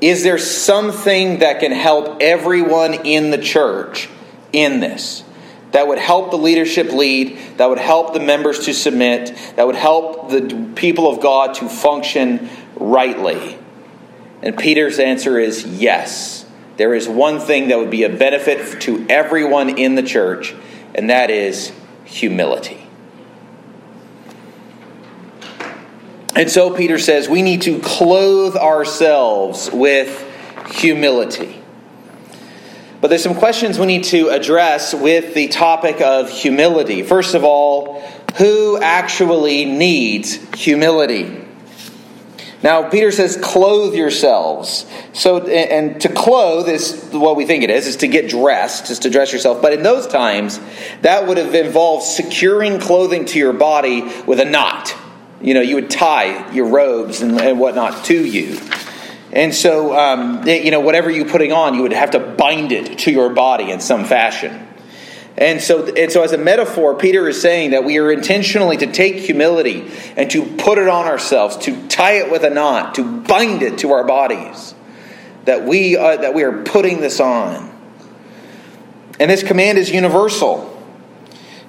Is 0.01 0.23
there 0.23 0.39
something 0.39 1.41
that 1.41 1.61
can 1.61 1.73
help 1.73 2.23
everyone 2.23 2.95
in 3.07 3.31
the 3.31 3.39
church 3.39 4.09
in 4.53 4.81
this? 4.81 5.25
That 5.73 5.87
would 5.87 5.99
help 5.99 6.31
the 6.31 6.39
leadership 6.39 6.93
lead, 6.93 7.39
that 7.59 7.69
would 7.69 7.79
help 7.79 8.15
the 8.15 8.21
members 8.21 8.65
to 8.65 8.75
submit, 8.75 9.37
that 9.57 9.67
would 9.67 9.77
help 9.77 10.31
the 10.31 10.73
people 10.75 11.09
of 11.09 11.21
God 11.21 11.55
to 11.57 11.69
function 11.69 12.49
rightly? 12.77 13.59
And 14.43 14.57
Peter's 14.57 14.99
answer 14.99 15.39
is 15.39 15.65
yes. 15.67 16.47
There 16.77 16.95
is 16.95 17.07
one 17.09 17.39
thing 17.39 17.69
that 17.69 17.79
would 17.79 17.91
be 17.91 18.05
a 18.05 18.09
benefit 18.09 18.81
to 18.83 19.07
everyone 19.09 19.79
in 19.79 19.97
the 19.97 20.03
church, 20.03 20.55
and 20.95 21.11
that 21.11 21.31
is 21.31 21.73
humility. 22.05 22.80
And 26.35 26.51
so 26.51 26.75
Peter 26.75 26.99
says 26.99 27.29
we 27.29 27.43
need 27.43 27.63
to 27.63 27.81
clothe 27.81 28.57
ourselves 28.57 29.71
with 29.73 30.27
humility. 30.73 31.63
But 33.01 33.09
there's 33.09 33.23
some 33.23 33.35
questions 33.35 33.79
we 33.79 33.87
need 33.87 34.05
to 34.05 34.29
address 34.29 34.95
with 34.95 35.35
the 35.35 35.49
topic 35.49 36.01
of 36.01 36.31
humility. 36.31 37.03
First 37.03 37.35
of 37.35 37.45
all, 37.45 38.01
who 38.37 38.79
actually 38.81 39.65
needs 39.65 40.35
humility? 40.55 41.47
Now, 42.63 42.91
Peter 42.91 43.11
says, 43.11 43.39
clothe 43.43 43.95
yourselves. 43.95 44.85
So, 45.15 45.47
and 45.47 45.99
to 46.03 46.11
clothe 46.11 46.69
is 46.69 47.09
what 47.11 47.37
we 47.37 47.47
think 47.47 47.65
it 47.65 47.71
is, 47.71 47.87
is 47.87 47.97
to 47.97 48.09
get 48.09 48.29
dressed, 48.29 48.91
is 48.91 48.99
to 49.01 49.11
dress 49.11 49.33
yourself. 49.33 49.63
But 49.63 49.73
in 49.73 49.83
those 49.83 50.07
times, 50.07 50.61
that 51.01 51.27
would 51.27 51.39
have 51.39 51.55
involved 51.55 52.05
securing 52.05 52.79
clothing 52.79 53.25
to 53.27 53.39
your 53.39 53.55
body 53.55 54.03
with 54.27 54.41
a 54.41 54.45
knot. 54.45 54.95
You 55.41 55.55
know, 55.55 55.61
you 55.61 55.77
would 55.77 55.91
tie 55.91 56.53
your 56.53 56.67
robes 56.67 57.23
and, 57.23 57.41
and 57.41 57.59
whatnot 57.59 58.05
to 58.07 58.25
you. 58.25 58.61
And 59.33 59.55
so, 59.55 59.97
um, 59.97 60.47
you 60.47 60.71
know, 60.71 60.81
whatever 60.81 61.11
you're 61.11 61.29
putting 61.29 61.53
on, 61.53 61.75
you 61.75 61.83
would 61.83 61.93
have 61.93 62.13
to 62.13 62.19
bind 62.19 62.73
it 62.73 63.01
to 63.01 63.13
your 63.13 63.31
body 63.31 63.71
in 63.71 63.81
some 63.81 64.05
fashion. 64.05 64.67
And 65.37 65.61
so, 65.61 65.87
and 65.95 66.11
so, 66.11 66.23
as 66.23 66.33
a 66.33 66.39
metaphor, 66.39 66.97
Peter 66.97 67.29
is 67.29 67.41
saying 67.41 67.71
that 67.71 67.85
we 67.85 67.99
are 67.99 68.11
intentionally 68.11 68.77
to 68.79 68.87
take 68.87 69.17
humility 69.17 69.91
and 70.17 70.31
to 70.33 70.45
put 70.45 70.79
it 70.79 70.89
on 70.89 71.07
ourselves, 71.07 71.57
to 71.59 71.87
tie 71.89 72.15
it 72.15 72.31
with 72.31 72.43
a 72.43 72.51
knot, 72.51 72.97
to 72.97 73.05
bind 73.23 73.63
it 73.63 73.79
to 73.79 73.93
our 73.93 74.05
bodies. 74.05 74.75
That 75.45 75.65
we, 75.65 75.97
uh, 75.97 76.19
that 76.19 76.35
we 76.35 76.43
are 76.43 76.63
putting 76.65 77.01
this 77.01 77.21
on. 77.21 77.71
And 79.19 79.31
this 79.31 79.43
command 79.43 79.79
is 79.79 79.91
universal. 79.91 80.80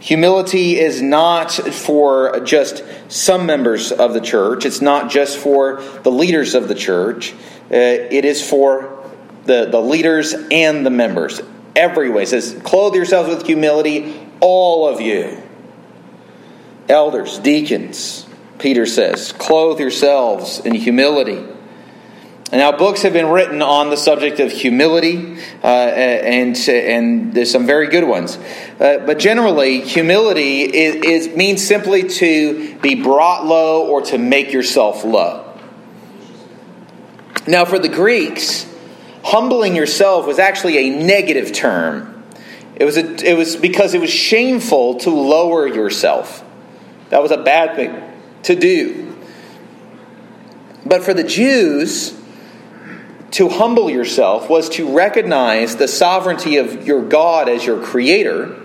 Humility 0.02 0.80
is 0.80 1.00
not 1.00 1.52
for 1.52 2.40
just 2.40 2.84
some 3.08 3.46
members 3.46 3.92
of 3.92 4.16
the 4.16 4.20
church, 4.20 4.66
it's 4.66 4.82
not 4.82 5.12
just 5.12 5.38
for 5.38 5.80
the 6.02 6.12
leaders 6.12 6.56
of 6.56 6.68
the 6.68 6.74
church, 6.74 7.34
uh, 7.34 7.36
it 7.70 8.26
is 8.26 8.48
for 8.48 9.08
the, 9.46 9.66
the 9.66 9.80
leaders 9.80 10.34
and 10.50 10.84
the 10.84 10.90
members 10.90 11.40
every 11.76 12.10
way. 12.10 12.24
It 12.24 12.30
says, 12.30 12.60
clothe 12.64 12.96
yourselves 12.96 13.30
with 13.30 13.46
humility, 13.46 14.28
all 14.40 14.88
of 14.88 15.02
you. 15.02 15.40
Elders, 16.90 17.38
deacons, 17.38 18.26
Peter 18.58 18.88
says, 18.88 19.32
clothe 19.34 19.80
yourselves 19.80 20.60
in 20.62 20.74
humility. 20.74 21.46
Now, 22.52 22.74
books 22.74 23.04
have 23.04 23.14
been 23.14 23.30
written 23.30 23.62
on 23.62 23.90
the 23.90 23.96
subject 23.96 24.42
of 24.42 24.52
humility, 24.52 25.38
uh, 25.64 25.68
and, 25.68 26.58
and 26.68 27.34
there's 27.34 27.50
some 27.50 27.66
very 27.66 27.88
good 27.88 28.04
ones. 28.04 28.38
Uh, 28.38 28.98
but 29.06 29.20
generally, 29.20 29.80
humility 29.80 30.64
is, 30.64 31.28
is, 31.28 31.36
means 31.38 31.66
simply 31.66 32.10
to 32.10 32.76
be 32.80 32.96
brought 32.96 33.46
low 33.46 33.88
or 33.88 34.02
to 34.02 34.18
make 34.18 34.52
yourself 34.52 35.06
low. 35.06 35.48
Now, 37.48 37.64
for 37.64 37.80
the 37.80 37.88
Greeks, 37.88 38.66
humbling 39.24 39.74
yourself 39.74 40.28
was 40.28 40.38
actually 40.38 40.78
a 40.78 40.90
negative 40.90 41.54
term. 41.54 42.24
It 42.76 42.84
was, 42.84 42.98
a, 42.98 43.16
it 43.26 43.38
was 43.38 43.56
because 43.56 43.94
it 43.94 44.02
was 44.02 44.10
shameful 44.10 44.96
to 45.00 45.10
lower 45.10 45.68
yourself. 45.68 46.44
That 47.10 47.22
was 47.22 47.32
a 47.32 47.42
bad 47.42 47.78
thing 47.78 47.96
to 48.44 48.56
do. 48.56 49.16
But 50.86 51.04
for 51.04 51.14
the 51.14 51.24
Jews, 51.24 52.21
to 53.32 53.48
humble 53.50 53.90
yourself 53.90 54.50
was 54.50 54.70
to 54.70 54.94
recognize 54.94 55.78
the 55.78 55.88
sovereignty 55.88 56.58
of 56.58 56.86
your 56.86 57.08
God 57.08 57.48
as 57.48 57.66
your 57.66 57.82
creator 57.82 58.58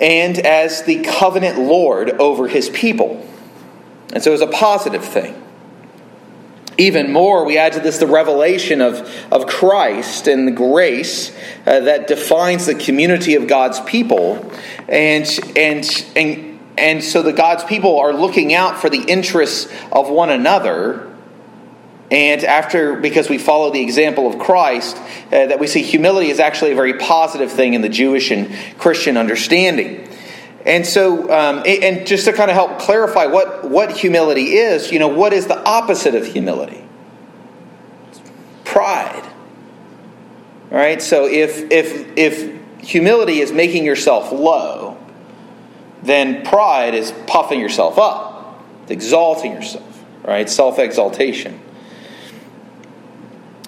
and 0.00 0.38
as 0.38 0.82
the 0.84 1.02
covenant 1.02 1.58
Lord 1.58 2.10
over 2.10 2.48
his 2.48 2.70
people. 2.70 3.26
And 4.12 4.22
so 4.22 4.30
it 4.30 4.32
was 4.32 4.40
a 4.40 4.46
positive 4.46 5.04
thing. 5.04 5.36
Even 6.78 7.12
more, 7.12 7.44
we 7.44 7.58
add 7.58 7.74
to 7.74 7.80
this 7.80 7.98
the 7.98 8.06
revelation 8.06 8.80
of, 8.80 9.06
of 9.30 9.46
Christ 9.46 10.26
and 10.26 10.48
the 10.48 10.52
grace 10.52 11.30
uh, 11.66 11.80
that 11.80 12.06
defines 12.06 12.64
the 12.64 12.74
community 12.74 13.34
of 13.34 13.46
God's 13.46 13.80
people. 13.80 14.50
And, 14.88 15.28
and, 15.56 16.06
and, 16.16 16.58
and 16.78 17.04
so 17.04 17.20
the 17.20 17.34
God's 17.34 17.64
people 17.64 17.98
are 17.98 18.14
looking 18.14 18.54
out 18.54 18.80
for 18.80 18.88
the 18.88 19.02
interests 19.02 19.70
of 19.92 20.08
one 20.08 20.30
another. 20.30 21.09
And 22.10 22.42
after, 22.42 22.96
because 22.96 23.28
we 23.28 23.38
follow 23.38 23.70
the 23.70 23.80
example 23.80 24.26
of 24.26 24.38
Christ, 24.40 24.96
uh, 24.96 25.46
that 25.46 25.60
we 25.60 25.68
see 25.68 25.82
humility 25.82 26.30
is 26.30 26.40
actually 26.40 26.72
a 26.72 26.74
very 26.74 26.94
positive 26.94 27.52
thing 27.52 27.74
in 27.74 27.82
the 27.82 27.88
Jewish 27.88 28.32
and 28.32 28.52
Christian 28.78 29.16
understanding. 29.16 30.08
And 30.66 30.84
so, 30.84 31.30
um, 31.32 31.62
and 31.66 32.06
just 32.06 32.24
to 32.24 32.32
kind 32.32 32.50
of 32.50 32.56
help 32.56 32.80
clarify 32.80 33.26
what, 33.26 33.68
what 33.70 33.92
humility 33.92 34.56
is, 34.56 34.90
you 34.90 34.98
know, 34.98 35.08
what 35.08 35.32
is 35.32 35.46
the 35.46 35.62
opposite 35.64 36.14
of 36.14 36.26
humility? 36.26 36.84
Pride. 38.64 39.30
All 40.70 40.78
right. 40.78 41.02
So 41.02 41.26
if 41.26 41.70
if 41.72 42.16
if 42.16 42.60
humility 42.80 43.40
is 43.40 43.50
making 43.50 43.84
yourself 43.84 44.30
low, 44.30 44.96
then 46.02 46.44
pride 46.44 46.94
is 46.94 47.12
puffing 47.26 47.58
yourself 47.58 47.98
up, 47.98 48.62
exalting 48.88 49.52
yourself. 49.52 50.04
Right. 50.24 50.48
Self 50.48 50.78
exaltation. 50.78 51.60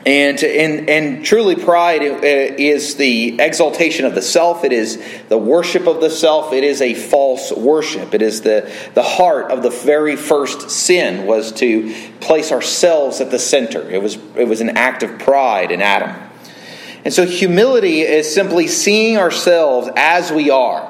And, 0.05 0.43
and, 0.43 0.91
and 0.91 1.25
truly, 1.25 1.55
pride 1.55 2.03
uh, 2.03 2.17
is 2.23 2.97
the 2.97 3.41
exaltation 3.41 4.05
of 4.05 4.17
the 4.17 4.23
self. 4.23 4.65
It 4.65 4.73
is 4.73 5.01
the 5.29 5.39
worship 5.39 5.87
of 5.87 6.01
the 6.01 6.11
self. 6.11 6.53
It 6.53 6.65
is 6.65 6.83
a 6.83 6.95
false 6.95 7.53
worship. 7.53 8.13
It 8.13 8.21
is 8.21 8.43
the, 8.43 8.73
the 8.95 9.03
heart 9.05 9.53
of 9.53 9.63
the 9.63 9.71
very 9.71 10.17
first 10.17 10.71
sin 10.71 11.25
was 11.25 11.53
to 11.53 11.95
place 12.19 12.51
ourselves 12.51 13.21
at 13.21 13.31
the 13.31 13.39
center. 13.39 13.89
It 13.89 14.03
was, 14.03 14.17
it 14.35 14.49
was 14.49 14.61
an 14.61 14.77
act 14.77 15.05
of 15.05 15.21
pride 15.21 15.71
in 15.71 15.81
Adam. 15.81 16.17
And 17.05 17.15
so 17.15 17.25
humility 17.25 18.01
is 18.01 18.33
simply 18.33 18.67
seeing 18.67 19.17
ourselves 19.17 19.89
as 19.97 20.33
we 20.33 20.51
are. 20.51 20.89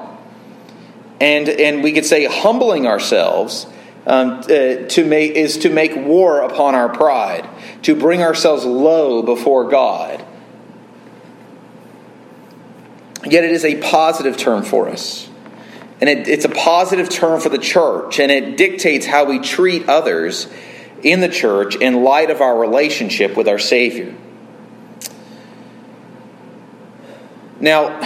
And, 1.20 1.50
and 1.50 1.82
we 1.82 1.92
could 1.92 2.06
say 2.06 2.24
humbling 2.24 2.86
ourselves 2.86 3.66
um, 4.06 4.40
uh, 4.40 4.44
to 4.88 5.04
make, 5.04 5.32
is 5.32 5.58
to 5.58 5.70
make 5.70 5.94
war 5.94 6.40
upon 6.40 6.74
our 6.74 6.88
pride, 6.88 7.48
to 7.82 7.94
bring 7.94 8.22
ourselves 8.22 8.64
low 8.64 9.22
before 9.22 9.68
God. 9.68 10.24
Yet 13.24 13.44
it 13.44 13.52
is 13.52 13.64
a 13.64 13.80
positive 13.80 14.36
term 14.36 14.64
for 14.64 14.88
us. 14.88 15.28
And 16.00 16.10
it, 16.10 16.26
it's 16.26 16.44
a 16.44 16.48
positive 16.48 17.08
term 17.08 17.40
for 17.40 17.48
the 17.48 17.58
church, 17.58 18.18
and 18.18 18.32
it 18.32 18.56
dictates 18.56 19.06
how 19.06 19.24
we 19.24 19.38
treat 19.38 19.88
others 19.88 20.48
in 21.04 21.20
the 21.20 21.28
church 21.28 21.76
in 21.76 22.02
light 22.02 22.30
of 22.30 22.40
our 22.40 22.58
relationship 22.58 23.36
with 23.36 23.46
our 23.46 23.58
Savior. 23.58 24.14
Now, 27.60 28.00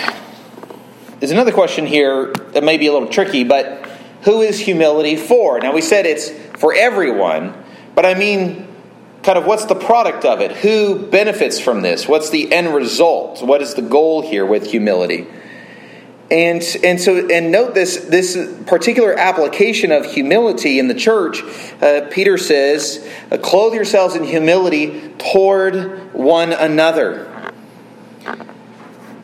there's 1.18 1.30
another 1.30 1.52
question 1.52 1.86
here 1.86 2.34
that 2.52 2.62
may 2.62 2.76
be 2.76 2.88
a 2.88 2.92
little 2.92 3.08
tricky, 3.08 3.44
but 3.44 3.85
who 4.26 4.42
is 4.42 4.58
humility 4.58 5.14
for? 5.14 5.60
Now, 5.60 5.72
we 5.72 5.80
said 5.80 6.04
it's 6.04 6.30
for 6.58 6.74
everyone, 6.74 7.54
but 7.94 8.04
I 8.04 8.14
mean, 8.14 8.66
kind 9.22 9.38
of 9.38 9.46
what's 9.46 9.66
the 9.66 9.76
product 9.76 10.24
of 10.24 10.40
it? 10.40 10.50
Who 10.50 11.06
benefits 11.06 11.60
from 11.60 11.82
this? 11.82 12.08
What's 12.08 12.30
the 12.30 12.52
end 12.52 12.74
result? 12.74 13.40
What 13.40 13.62
is 13.62 13.74
the 13.74 13.82
goal 13.82 14.22
here 14.22 14.44
with 14.44 14.66
humility? 14.66 15.28
And, 16.28 16.60
and 16.82 17.00
so 17.00 17.28
and 17.28 17.52
note 17.52 17.74
this 17.74 17.98
this 18.06 18.36
particular 18.66 19.16
application 19.16 19.92
of 19.92 20.04
humility 20.04 20.80
in 20.80 20.88
the 20.88 20.94
church. 20.94 21.44
Uh, 21.80 22.08
Peter 22.10 22.36
says, 22.36 23.08
"Clothe 23.42 23.74
yourselves 23.74 24.16
in 24.16 24.24
humility 24.24 25.14
toward 25.18 26.12
one 26.12 26.52
another." 26.52 27.30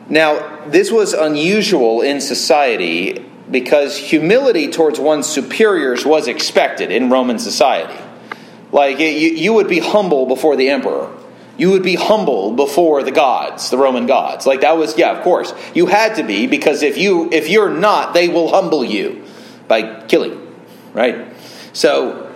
Now, 0.07 0.61
this 0.67 0.93
was 0.93 1.11
unusual 1.11 2.01
in 2.01 2.21
society 2.21 3.25
because 3.49 3.97
humility 3.97 4.71
towards 4.71 4.99
one's 4.99 5.27
superiors 5.27 6.05
was 6.05 6.27
expected 6.27 6.91
in 6.91 7.09
Roman 7.09 7.39
society. 7.39 7.99
Like, 8.71 8.99
you, 8.99 9.05
you 9.07 9.53
would 9.53 9.67
be 9.67 9.79
humble 9.79 10.25
before 10.25 10.55
the 10.55 10.69
emperor. 10.69 11.15
You 11.55 11.69
would 11.71 11.83
be 11.83 11.95
humble 11.95 12.53
before 12.53 13.03
the 13.03 13.11
gods, 13.11 13.69
the 13.69 13.77
Roman 13.77 14.07
gods. 14.07 14.47
Like 14.47 14.61
that 14.61 14.75
was, 14.75 14.97
yeah, 14.97 15.11
of 15.11 15.23
course. 15.23 15.53
You 15.75 15.85
had 15.85 16.15
to 16.15 16.23
be 16.23 16.47
because 16.47 16.81
if 16.81 16.97
you 16.97 17.29
if 17.31 17.47
you're 17.47 17.69
not, 17.69 18.15
they 18.15 18.27
will 18.27 18.49
humble 18.49 18.83
you 18.83 19.23
by 19.67 20.01
killing, 20.05 20.55
right? 20.93 21.27
So, 21.73 22.33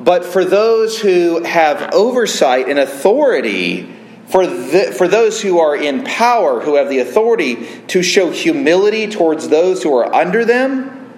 but 0.00 0.24
for 0.24 0.46
those 0.46 0.98
who 0.98 1.42
have 1.44 1.92
oversight 1.92 2.68
and 2.68 2.78
authority 2.78 3.93
for, 4.34 4.48
the, 4.48 4.92
for 4.98 5.06
those 5.06 5.40
who 5.40 5.60
are 5.60 5.76
in 5.76 6.02
power, 6.02 6.58
who 6.58 6.74
have 6.74 6.88
the 6.88 6.98
authority 6.98 7.68
to 7.86 8.02
show 8.02 8.32
humility 8.32 9.06
towards 9.06 9.48
those 9.48 9.80
who 9.84 9.94
are 9.94 10.12
under 10.12 10.44
them, 10.44 11.08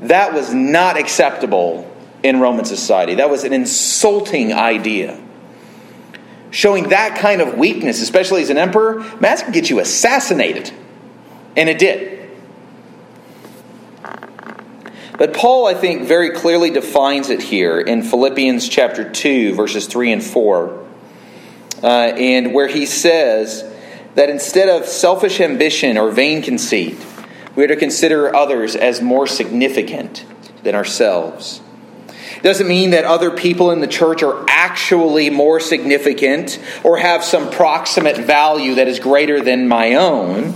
that 0.00 0.34
was 0.34 0.52
not 0.52 0.98
acceptable 0.98 1.88
in 2.24 2.40
Roman 2.40 2.64
society. 2.64 3.14
That 3.14 3.30
was 3.30 3.44
an 3.44 3.52
insulting 3.52 4.52
idea. 4.52 5.20
Showing 6.50 6.88
that 6.88 7.16
kind 7.16 7.40
of 7.40 7.56
weakness, 7.56 8.02
especially 8.02 8.42
as 8.42 8.50
an 8.50 8.58
emperor, 8.58 9.02
man, 9.02 9.20
that's 9.20 9.48
get 9.52 9.70
you 9.70 9.78
assassinated. 9.78 10.72
And 11.56 11.68
it 11.68 11.78
did. 11.78 12.28
But 15.16 15.32
Paul, 15.32 15.68
I 15.68 15.74
think, 15.74 16.08
very 16.08 16.30
clearly 16.30 16.70
defines 16.70 17.30
it 17.30 17.40
here 17.40 17.78
in 17.78 18.02
Philippians 18.02 18.68
chapter 18.68 19.08
2, 19.08 19.54
verses 19.54 19.86
3 19.86 20.10
and 20.10 20.24
4 20.24 20.87
uh, 21.82 21.86
and 21.86 22.52
where 22.54 22.68
he 22.68 22.86
says 22.86 23.64
that 24.14 24.28
instead 24.28 24.68
of 24.68 24.86
selfish 24.86 25.40
ambition 25.40 25.96
or 25.96 26.10
vain 26.10 26.42
conceit, 26.42 26.98
we 27.54 27.64
are 27.64 27.68
to 27.68 27.76
consider 27.76 28.34
others 28.34 28.76
as 28.76 29.00
more 29.00 29.26
significant 29.26 30.24
than 30.62 30.74
ourselves. 30.74 31.60
It 32.36 32.42
doesn't 32.42 32.68
mean 32.68 32.90
that 32.90 33.04
other 33.04 33.32
people 33.32 33.72
in 33.72 33.80
the 33.80 33.88
church 33.88 34.22
are 34.22 34.44
actually 34.48 35.28
more 35.28 35.58
significant 35.58 36.60
or 36.84 36.98
have 36.98 37.24
some 37.24 37.50
proximate 37.50 38.16
value 38.16 38.76
that 38.76 38.86
is 38.86 39.00
greater 39.00 39.42
than 39.42 39.66
my 39.66 39.94
own. 39.94 40.52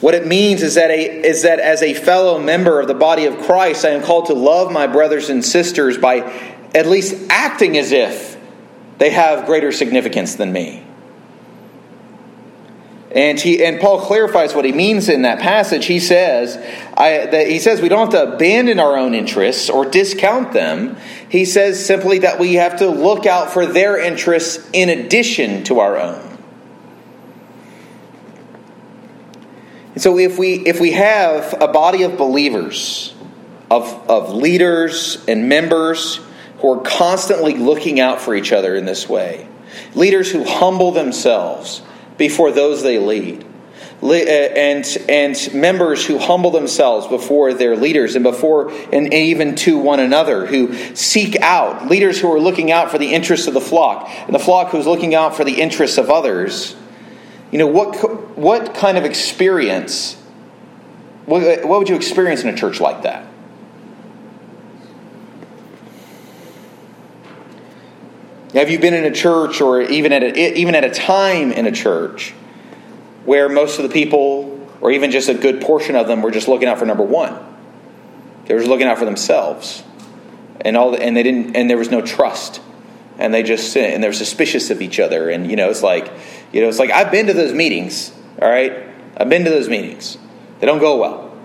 What 0.00 0.14
it 0.14 0.26
means 0.26 0.62
is 0.62 0.74
that, 0.74 0.90
a, 0.90 1.26
is 1.26 1.42
that 1.42 1.58
as 1.58 1.82
a 1.82 1.94
fellow 1.94 2.38
member 2.38 2.80
of 2.80 2.88
the 2.88 2.94
body 2.94 3.26
of 3.26 3.38
Christ, 3.38 3.84
I 3.84 3.90
am 3.90 4.02
called 4.02 4.26
to 4.26 4.34
love 4.34 4.72
my 4.72 4.86
brothers 4.86 5.30
and 5.30 5.44
sisters 5.44 5.98
by 5.98 6.18
at 6.74 6.86
least 6.86 7.14
acting 7.30 7.78
as 7.78 7.92
if 7.92 8.35
they 8.98 9.10
have 9.10 9.46
greater 9.46 9.72
significance 9.72 10.36
than 10.36 10.52
me. 10.52 10.82
And, 13.16 13.40
he, 13.40 13.64
and 13.64 13.80
Paul 13.80 14.00
clarifies 14.00 14.54
what 14.54 14.66
he 14.66 14.72
means 14.72 15.08
in 15.08 15.22
that 15.22 15.38
passage. 15.38 15.86
He 15.86 16.00
says, 16.00 16.56
I, 16.94 17.24
that 17.24 17.48
he 17.48 17.60
says 17.60 17.80
we 17.80 17.88
don't 17.88 18.12
have 18.12 18.28
to 18.28 18.34
abandon 18.34 18.78
our 18.78 18.96
own 18.96 19.14
interests 19.14 19.70
or 19.70 19.86
discount 19.86 20.52
them. 20.52 20.96
He 21.30 21.46
says 21.46 21.84
simply 21.84 22.18
that 22.20 22.38
we 22.38 22.54
have 22.54 22.80
to 22.80 22.90
look 22.90 23.24
out 23.24 23.50
for 23.50 23.64
their 23.64 23.98
interests 23.98 24.68
in 24.74 24.90
addition 24.90 25.64
to 25.64 25.80
our 25.80 25.96
own. 25.96 26.38
And 29.94 30.02
so 30.02 30.18
if 30.18 30.38
we, 30.38 30.66
if 30.66 30.78
we 30.78 30.92
have 30.92 31.54
a 31.58 31.68
body 31.68 32.02
of 32.02 32.18
believers, 32.18 33.14
of, 33.70 33.84
of 34.10 34.34
leaders 34.34 35.24
and 35.26 35.48
members 35.48 36.20
are 36.72 36.80
constantly 36.82 37.54
looking 37.54 38.00
out 38.00 38.20
for 38.20 38.34
each 38.34 38.52
other 38.52 38.74
in 38.74 38.84
this 38.84 39.08
way, 39.08 39.48
leaders 39.94 40.30
who 40.30 40.44
humble 40.44 40.92
themselves, 40.92 41.82
before 42.16 42.52
those 42.52 42.82
they 42.82 42.98
lead. 42.98 43.44
Uh, 44.02 44.12
and, 44.12 44.84
and 45.08 45.54
members 45.54 46.04
who 46.04 46.18
humble 46.18 46.50
themselves 46.50 47.06
before 47.06 47.54
their 47.54 47.74
leaders 47.74 48.14
and 48.14 48.22
before 48.22 48.70
and 48.92 49.12
even 49.14 49.54
to 49.54 49.78
one 49.78 50.00
another 50.00 50.44
who 50.44 50.74
seek 50.94 51.34
out 51.40 51.88
leaders 51.88 52.20
who 52.20 52.30
are 52.30 52.38
looking 52.38 52.70
out 52.70 52.90
for 52.90 52.98
the 52.98 53.14
interests 53.14 53.46
of 53.46 53.54
the 53.54 53.60
flock 53.60 54.06
and 54.26 54.34
the 54.34 54.38
flock 54.38 54.68
who's 54.68 54.86
looking 54.86 55.14
out 55.14 55.34
for 55.34 55.44
the 55.44 55.62
interests 55.62 55.96
of 55.96 56.10
others. 56.10 56.76
You 57.50 57.58
know 57.58 57.66
what 57.68 58.36
what 58.36 58.74
kind 58.74 58.98
of 58.98 59.04
experience 59.04 60.14
what, 61.24 61.66
what 61.66 61.78
would 61.78 61.88
you 61.88 61.96
experience 61.96 62.42
in 62.42 62.50
a 62.50 62.56
church 62.56 62.80
like 62.80 63.02
that 63.02 63.26
Have 68.56 68.70
you 68.70 68.78
been 68.78 68.94
in 68.94 69.04
a 69.04 69.10
church 69.10 69.60
or 69.60 69.82
even 69.82 70.14
at 70.14 70.22
a, 70.22 70.58
even 70.58 70.74
at 70.74 70.82
a 70.82 70.88
time 70.88 71.52
in 71.52 71.66
a 71.66 71.72
church 71.72 72.30
where 73.26 73.50
most 73.50 73.78
of 73.78 73.82
the 73.82 73.90
people, 73.90 74.66
or 74.80 74.90
even 74.92 75.10
just 75.10 75.28
a 75.28 75.34
good 75.34 75.60
portion 75.60 75.94
of 75.94 76.06
them, 76.06 76.22
were 76.22 76.30
just 76.30 76.48
looking 76.48 76.66
out 76.66 76.78
for 76.78 76.86
number 76.86 77.02
one? 77.02 77.38
They 78.46 78.54
were 78.54 78.62
looking 78.62 78.86
out 78.86 78.96
for 78.96 79.04
themselves, 79.04 79.84
and 80.62 80.74
all, 80.74 80.92
the, 80.92 81.02
and 81.02 81.14
they 81.14 81.22
didn't, 81.22 81.54
and 81.54 81.68
there 81.68 81.76
was 81.76 81.90
no 81.90 82.00
trust, 82.00 82.62
and 83.18 83.34
they 83.34 83.42
just 83.42 83.76
and 83.76 84.02
they're 84.02 84.14
suspicious 84.14 84.70
of 84.70 84.80
each 84.80 85.00
other, 85.00 85.28
and 85.28 85.50
you 85.50 85.56
know, 85.56 85.68
it's 85.68 85.82
like, 85.82 86.10
you 86.50 86.62
know, 86.62 86.68
it's 86.68 86.78
like 86.78 86.90
I've 86.90 87.10
been 87.10 87.26
to 87.26 87.34
those 87.34 87.52
meetings, 87.52 88.10
all 88.40 88.48
right, 88.48 88.72
I've 89.18 89.28
been 89.28 89.44
to 89.44 89.50
those 89.50 89.68
meetings. 89.68 90.16
They 90.60 90.66
don't 90.66 90.78
go 90.78 90.96
well. 90.96 91.36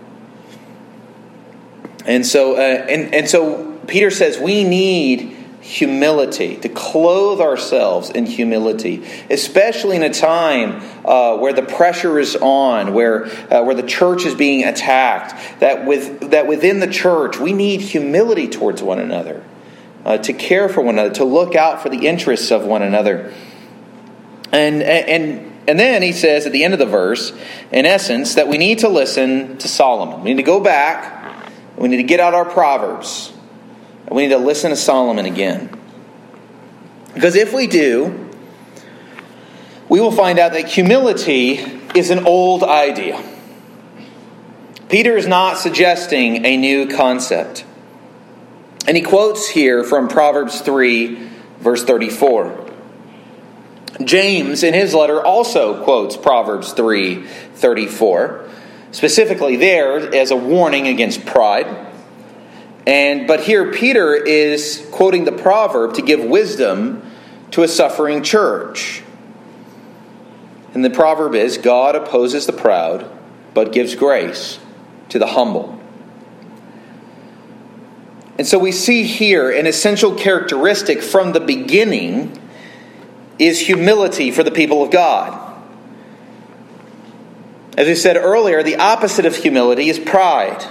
And 2.06 2.26
so, 2.26 2.56
uh, 2.56 2.86
and, 2.88 3.14
and 3.14 3.30
so 3.30 3.80
Peter 3.88 4.12
says 4.12 4.40
we 4.40 4.64
need 4.64 5.41
humility, 5.62 6.58
to 6.58 6.70
clothe 6.70 7.40
ourselves 7.40 8.10
in 8.10 8.26
humility, 8.26 9.04
especially 9.30 9.96
in 9.96 10.04
a 10.04 10.14
time 10.14 10.82
uh, 11.06 11.38
where 11.38 11.54
the 11.54 11.62
pressure 11.62 12.20
is 12.20 12.36
on, 12.36 12.94
where, 12.94 13.26
uh, 13.26 13.64
where 13.64 13.76
the 13.76 13.84
church 13.84 14.26
is 14.26 14.34
being 14.34 14.64
attacked, 14.64 15.60
that, 15.60 15.86
with, 15.86 16.32
that 16.32 16.48
within 16.48 16.80
the 16.80 16.88
church 16.88 17.38
we 17.38 17.54
need 17.54 17.80
humility 17.80 18.48
towards 18.48 18.82
one 18.82 19.00
another, 19.00 19.44
uh, 20.04 20.18
to 20.18 20.34
care 20.34 20.68
for 20.68 20.82
one 20.82 20.96
another, 20.96 21.14
to 21.14 21.26
look 21.26 21.56
out 21.56 21.82
for 21.82 21.90
the 21.90 22.08
interests 22.08 22.52
of 22.52 22.66
one 22.66 22.82
another. 22.82 23.32
And, 24.52 24.82
and, 24.82 25.54
and 25.68 25.80
then 25.80 26.02
he 26.02 26.12
says 26.12 26.48
at 26.48 26.52
the 26.52 26.64
end 26.64 26.74
of 26.74 26.80
the 26.80 26.88
verse, 26.88 27.32
in 27.72 27.86
essence, 27.86 28.34
that 28.34 28.48
we 28.48 28.58
need 28.58 28.80
to 28.80 28.90
listen 28.90 29.60
to 29.60 29.68
Solomon. 29.68 30.24
We 30.24 30.32
need 30.32 30.38
to 30.38 30.44
go 30.44 30.60
back, 30.60 31.52
we 31.78 31.88
need 31.88 31.98
to 31.98 32.04
get 32.04 32.20
out 32.20 32.34
our 32.34 32.46
Proverbs 32.46 33.31
and 34.12 34.18
we 34.18 34.24
need 34.24 34.34
to 34.34 34.40
listen 34.40 34.72
to 34.72 34.76
Solomon 34.76 35.26
again. 35.26 35.70
Because 37.14 37.38
if 37.38 37.54
we 37.54 37.66
do, 37.66 38.30
we 39.88 40.02
will 40.02 40.12
find 40.12 40.38
out 40.38 40.52
that 40.52 40.68
humility 40.68 41.60
is 41.96 42.10
an 42.10 42.26
old 42.26 42.62
idea. 42.62 43.24
Peter 44.90 45.16
is 45.16 45.28
not 45.28 45.58
suggesting 45.60 46.46
a 46.46 46.58
new 46.58 46.90
concept. 46.90 47.64
And 48.86 48.98
he 48.98 49.04
quotes 49.04 49.48
here 49.48 49.82
from 49.82 50.10
Proverbs 50.10 50.60
3, 50.60 51.30
verse 51.60 51.86
34. 51.86 52.70
James, 54.04 54.62
in 54.62 54.74
his 54.74 54.94
letter, 54.94 55.26
also 55.26 55.86
quotes 55.86 56.18
Proverbs 56.18 56.74
3, 56.74 57.26
34, 57.56 58.50
specifically 58.92 59.56
there 59.56 60.14
as 60.14 60.32
a 60.32 60.36
warning 60.36 60.90
against 60.90 61.26
pride 61.26 61.91
and 62.86 63.28
but 63.28 63.42
here 63.42 63.72
Peter 63.72 64.16
is 64.16 64.88
quoting 64.92 65.26
the 65.26 65.32
proverb 65.32 65.94
to 65.96 66.02
give 66.02 66.24
wisdom 66.24 67.04
to 67.52 67.64
a 67.64 67.68
suffering 67.68 68.24
church. 68.24 69.04
And 70.74 70.84
the 70.84 70.90
proverb 70.90 71.36
is 71.36 71.58
God 71.58 71.96
opposes 71.96 72.46
the 72.46 72.54
proud, 72.54 73.10
but 73.54 73.72
gives 73.72 73.96
grace 73.96 74.60
to 75.10 75.20
the 75.20 75.28
humble. 75.28 75.78
And 78.38 78.48
so 78.48 78.58
we 78.58 78.72
see 78.72 79.04
here 79.04 79.52
an 79.52 79.68
essential 79.68 80.16
characteristic 80.16 81.02
from 81.02 81.34
the 81.34 81.40
beginning 81.40 82.42
is 83.38 83.60
humility 83.60 84.32
for 84.32 84.44
the 84.44 84.52
people 84.52 84.82
of 84.82 84.90
God. 84.90 85.38
As 87.78 87.88
we 87.88 87.96
said 87.96 88.18
earlier, 88.18 88.64
the 88.64 88.78
opposite 88.78 89.26
of 89.26 89.36
humility 89.36 89.90
is 89.90 90.00
pride. 90.00 90.66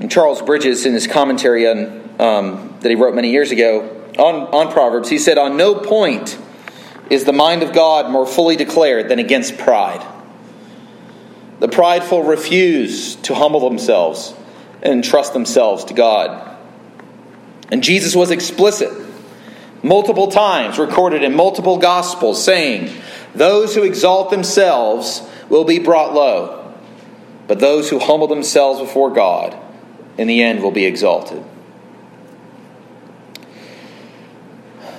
And 0.00 0.10
Charles 0.10 0.42
Bridges, 0.42 0.86
in 0.86 0.92
his 0.92 1.06
commentary 1.06 1.68
on, 1.68 2.10
um, 2.18 2.76
that 2.80 2.88
he 2.88 2.94
wrote 2.94 3.14
many 3.14 3.30
years 3.30 3.50
ago 3.50 4.02
on, 4.18 4.34
on 4.54 4.72
Proverbs, 4.72 5.08
he 5.08 5.18
said, 5.18 5.38
On 5.38 5.56
no 5.56 5.74
point 5.74 6.38
is 7.10 7.24
the 7.24 7.32
mind 7.32 7.62
of 7.62 7.72
God 7.72 8.10
more 8.10 8.26
fully 8.26 8.56
declared 8.56 9.08
than 9.08 9.18
against 9.18 9.58
pride. 9.58 10.04
The 11.60 11.68
prideful 11.68 12.22
refuse 12.22 13.16
to 13.16 13.34
humble 13.34 13.60
themselves 13.60 14.34
and 14.82 15.02
trust 15.02 15.32
themselves 15.32 15.84
to 15.84 15.94
God. 15.94 16.56
And 17.70 17.82
Jesus 17.82 18.14
was 18.14 18.30
explicit 18.30 18.92
multiple 19.82 20.28
times, 20.28 20.78
recorded 20.78 21.22
in 21.22 21.34
multiple 21.34 21.78
gospels, 21.78 22.42
saying, 22.42 22.90
Those 23.34 23.74
who 23.74 23.82
exalt 23.82 24.30
themselves 24.30 25.22
will 25.48 25.64
be 25.64 25.78
brought 25.78 26.14
low, 26.14 26.74
but 27.46 27.60
those 27.60 27.90
who 27.90 27.98
humble 27.98 28.26
themselves 28.26 28.80
before 28.80 29.10
God 29.10 29.58
in 30.18 30.26
the 30.28 30.42
end 30.42 30.62
will 30.62 30.70
be 30.70 30.84
exalted. 30.84 31.42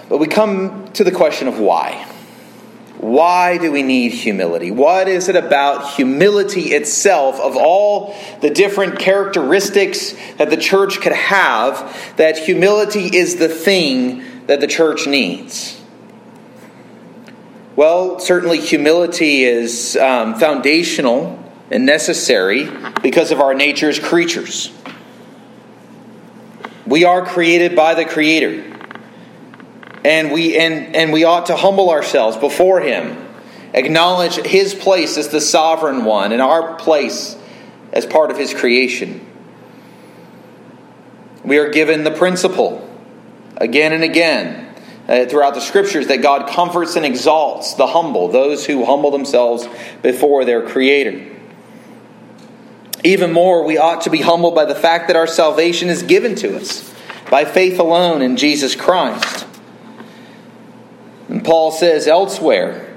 But 0.09 0.17
we 0.19 0.27
come 0.27 0.91
to 0.93 1.03
the 1.03 1.11
question 1.11 1.47
of 1.47 1.59
why. 1.59 2.05
Why 2.97 3.57
do 3.57 3.71
we 3.71 3.83
need 3.83 4.13
humility? 4.13 4.71
What 4.71 5.07
is 5.07 5.29
it 5.29 5.35
about 5.35 5.95
humility 5.95 6.73
itself, 6.73 7.39
of 7.39 7.55
all 7.57 8.15
the 8.41 8.49
different 8.49 8.99
characteristics 8.99 10.15
that 10.37 10.49
the 10.49 10.57
church 10.57 11.01
could 11.01 11.11
have, 11.11 12.13
that 12.17 12.37
humility 12.37 13.15
is 13.15 13.35
the 13.35 13.49
thing 13.49 14.23
that 14.47 14.61
the 14.61 14.67
church 14.67 15.07
needs? 15.07 15.81
Well, 17.75 18.19
certainly 18.19 18.61
humility 18.61 19.43
is 19.43 19.97
um, 19.97 20.35
foundational 20.35 21.37
and 21.69 21.85
necessary 21.85 22.69
because 23.01 23.31
of 23.31 23.41
our 23.41 23.53
nature 23.53 23.89
as 23.89 23.99
creatures. 23.99 24.71
We 26.85 27.03
are 27.03 27.25
created 27.25 27.75
by 27.75 27.95
the 27.95 28.05
Creator. 28.05 28.73
And 30.03 30.31
we, 30.31 30.55
and, 30.55 30.95
and 30.95 31.11
we 31.11 31.23
ought 31.23 31.47
to 31.47 31.55
humble 31.55 31.89
ourselves 31.89 32.37
before 32.37 32.79
Him, 32.79 33.27
acknowledge 33.73 34.35
His 34.35 34.75
place 34.75 35.17
as 35.17 35.29
the 35.29 35.41
sovereign 35.41 36.05
one 36.05 36.31
and 36.31 36.41
our 36.41 36.75
place 36.75 37.35
as 37.91 38.05
part 38.05 38.29
of 38.29 38.37
His 38.37 38.53
creation. 38.53 39.25
We 41.43 41.57
are 41.57 41.69
given 41.69 42.03
the 42.03 42.11
principle 42.11 42.87
again 43.57 43.93
and 43.93 44.03
again 44.03 44.75
uh, 45.07 45.25
throughout 45.25 45.53
the 45.53 45.61
scriptures 45.61 46.07
that 46.07 46.21
God 46.21 46.49
comforts 46.49 46.95
and 46.95 47.05
exalts 47.05 47.75
the 47.75 47.87
humble, 47.87 48.27
those 48.27 48.65
who 48.65 48.85
humble 48.85 49.11
themselves 49.11 49.67
before 50.01 50.45
their 50.45 50.67
Creator. 50.67 51.34
Even 53.05 53.31
more, 53.31 53.63
we 53.63 53.77
ought 53.77 54.01
to 54.01 54.09
be 54.09 54.19
humbled 54.19 54.55
by 54.55 54.65
the 54.65 54.73
fact 54.73 55.07
that 55.07 55.15
our 55.15 55.27
salvation 55.27 55.89
is 55.89 56.01
given 56.01 56.33
to 56.35 56.57
us 56.57 56.91
by 57.29 57.45
faith 57.45 57.79
alone 57.79 58.23
in 58.23 58.35
Jesus 58.35 58.75
Christ. 58.75 59.45
And 61.29 61.45
Paul 61.45 61.71
says 61.71 62.07
elsewhere 62.07 62.91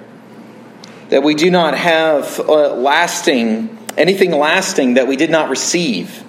that 1.10 1.22
we 1.22 1.34
do 1.34 1.50
not 1.50 1.76
have 1.76 2.40
uh, 2.40 2.74
lasting 2.74 3.78
anything 3.98 4.30
lasting 4.30 4.94
that 4.94 5.06
we 5.08 5.16
did 5.16 5.30
not 5.30 5.50
receive. 5.50 6.24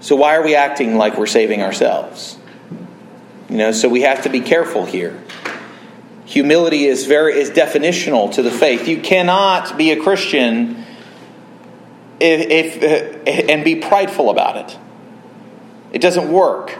So 0.00 0.16
why 0.16 0.36
are 0.36 0.42
we 0.42 0.54
acting 0.54 0.96
like 0.96 1.16
we're 1.16 1.26
saving 1.26 1.62
ourselves? 1.62 2.36
You 3.48 3.56
know, 3.56 3.72
so 3.72 3.88
we 3.88 4.02
have 4.02 4.24
to 4.24 4.28
be 4.28 4.40
careful 4.40 4.84
here. 4.84 5.18
Humility 6.26 6.84
is 6.84 7.06
very 7.06 7.40
is 7.40 7.50
definitional 7.50 8.30
to 8.32 8.42
the 8.42 8.50
faith. 8.50 8.86
You 8.88 9.00
cannot 9.00 9.78
be 9.78 9.90
a 9.92 9.96
Christian 9.96 10.84
if, 12.20 12.80
if 12.80 12.82
uh, 12.82 13.30
and 13.50 13.64
be 13.64 13.76
prideful 13.76 14.30
about 14.30 14.56
it. 14.56 14.78
It 15.92 16.00
doesn't 16.00 16.30
work. 16.30 16.78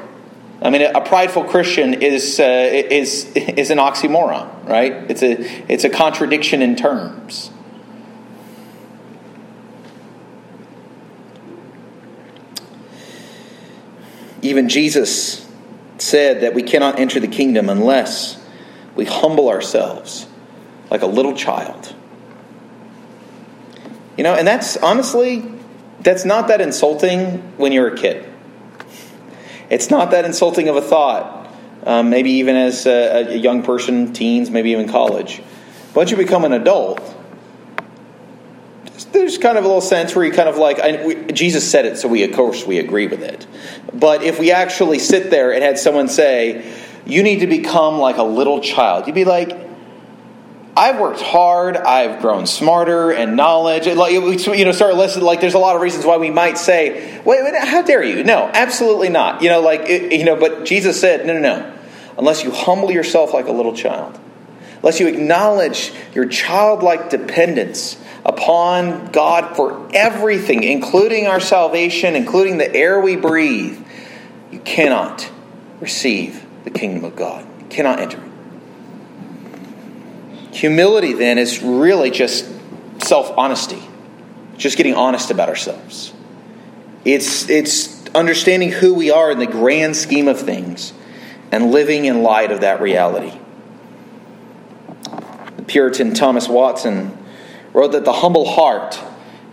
I 0.61 0.71
mean, 0.71 0.83
a 0.83 1.01
prideful 1.01 1.45
Christian 1.45 1.95
is 1.95 2.41
uh, 2.41 2.45
is 2.73 3.27
is 3.35 3.71
an 3.71 3.79
oxymoron, 3.79 4.67
right? 4.67 4.93
It's 5.09 5.23
a 5.23 5.41
it's 5.73 5.85
a 5.85 5.91
contradiction 5.91 6.63
in 6.63 6.75
terms. 6.75 7.51
Even 14.43 14.69
Jesus 14.69 15.49
said 15.99 16.43
that 16.43 16.55
we 16.55 16.63
cannot 16.63 16.99
enter 16.99 17.19
the 17.21 17.29
kingdom 17.29 17.69
unless 17.69 18.41
we 18.95 19.05
humble 19.05 19.49
ourselves 19.49 20.27
like 20.91 21.03
a 21.03 21.07
little 21.07 21.35
child. 21.35 21.95
You 24.19 24.25
know, 24.25 24.35
and 24.35 24.47
that's 24.47 24.77
honestly, 24.77 25.45
that's 26.01 26.25
not 26.25 26.49
that 26.49 26.61
insulting 26.61 27.39
when 27.57 27.71
you're 27.71 27.95
a 27.95 27.97
kid. 27.97 28.29
It's 29.71 29.91
not 29.91 30.11
that 30.11 30.25
insulting 30.25 30.69
of 30.69 30.75
a 30.75 30.83
thought, 30.83 31.49
um, 31.87 32.11
maybe 32.11 32.33
even 32.33 32.57
as 32.57 32.85
a, 32.87 33.29
a 33.29 33.37
young 33.37 33.63
person, 33.63 34.13
teens, 34.13 34.51
maybe 34.51 34.73
even 34.73 34.89
college. 34.89 35.41
Once 35.95 36.11
you 36.11 36.17
become 36.17 36.45
an 36.45 36.53
adult, 36.53 37.01
there's 39.13 39.39
kind 39.39 39.57
of 39.57 39.65
a 39.65 39.69
little 39.69 39.81
sense 39.81 40.17
where 40.17 40.25
you 40.25 40.33
kind 40.33 40.49
of 40.49 40.57
like 40.57 40.81
I, 40.81 41.07
we, 41.07 41.15
Jesus 41.33 41.71
said 41.71 41.87
it, 41.87 41.97
so 41.97 42.09
we 42.09 42.25
of 42.25 42.35
course 42.35 42.67
we 42.67 42.79
agree 42.79 43.07
with 43.07 43.23
it. 43.23 43.47
But 43.95 44.25
if 44.25 44.41
we 44.41 44.51
actually 44.51 44.99
sit 44.99 45.31
there 45.31 45.53
and 45.53 45.63
had 45.63 45.79
someone 45.79 46.09
say, 46.09 46.75
"You 47.07 47.23
need 47.23 47.41
to 47.41 47.47
become 47.47 47.99
like 47.99 48.17
a 48.17 48.25
little 48.25 48.61
child," 48.61 49.07
you'd 49.07 49.15
be 49.15 49.25
like, 49.25 49.68
"I've 50.79 51.01
worked 51.01 51.21
hard. 51.21 51.77
I've 51.77 52.21
grown 52.23 52.47
smarter 52.47 53.11
and 53.11 53.37
knowledge." 53.37 53.87
Like 53.89 54.13
you 54.13 54.65
know, 54.65 54.73
start 54.73 54.95
listening. 54.95 55.25
Like 55.25 55.41
there's 55.41 55.55
a 55.55 55.59
lot 55.59 55.75
of 55.75 55.83
reasons 55.83 56.07
why 56.07 56.17
we 56.17 56.31
might 56.31 56.57
say, 56.57 57.21
"Wait, 57.25 57.41
how 57.57 57.83
dare 57.83 58.03
you?" 58.03 58.23
No, 58.23 58.49
absolutely 58.55 59.09
not. 59.09 59.43
You 59.43 59.49
know, 59.49 59.61
like 59.61 59.89
you 59.89 60.25
know, 60.25 60.37
but 60.37 60.65
Jesus 60.65 61.01
said, 61.01 61.27
"No, 61.27 61.35
no, 61.35 61.41
no. 61.41 61.73
Unless 62.17 62.45
you 62.45 62.53
humble 62.53 62.93
yourself 62.93 63.35
like 63.35 63.49
a 63.49 63.53
little 63.53 63.75
child." 63.75 64.19
Unless 64.81 65.01
you 65.01 65.09
acknowledge 65.09 65.93
your 66.15 66.27
childlike 66.27 67.11
dependence 67.11 67.97
upon 68.25 69.11
God 69.11 69.57
for 69.57 69.89
everything, 69.93 70.63
including 70.63 71.27
our 71.27 71.41
salvation, 71.41 72.15
including 72.15 72.59
the 72.59 72.73
air 72.73 73.01
we 73.01 73.17
breathe, 73.17 73.77
you 74.53 74.61
cannot 74.61 75.29
receive 75.81 76.47
the 76.63 76.71
kingdom 76.71 77.05
of 77.05 77.17
God. 77.17 77.45
You 77.59 77.67
cannot 77.67 77.99
enter 77.99 78.19
Humility, 80.59 81.13
then, 81.13 81.39
is 81.39 81.63
really 81.63 82.11
just 82.11 82.45
self 83.01 83.33
honesty, 83.39 83.81
just 84.57 84.77
getting 84.77 84.95
honest 84.95 85.31
about 85.31 85.49
ourselves. 85.49 86.13
It's, 87.05 87.49
it's 87.49 88.05
understanding 88.09 88.73
who 88.73 88.93
we 88.93 89.13
are 89.13 89.31
in 89.31 89.39
the 89.39 89.47
grand 89.47 89.95
scheme 89.95 90.27
of 90.27 90.41
things 90.41 90.93
and 91.53 91.71
living 91.71 92.07
in 92.07 92.25
light 92.25 92.51
of 92.51 92.63
that 92.63 92.81
reality. 92.81 93.39
The 95.59 95.63
Puritan 95.63 96.13
Thomas 96.13 96.49
Watson 96.49 97.17
wrote 97.73 97.93
that 97.93 98.05
the 98.05 98.15
humble 98.15 98.45
heart 98.45 99.01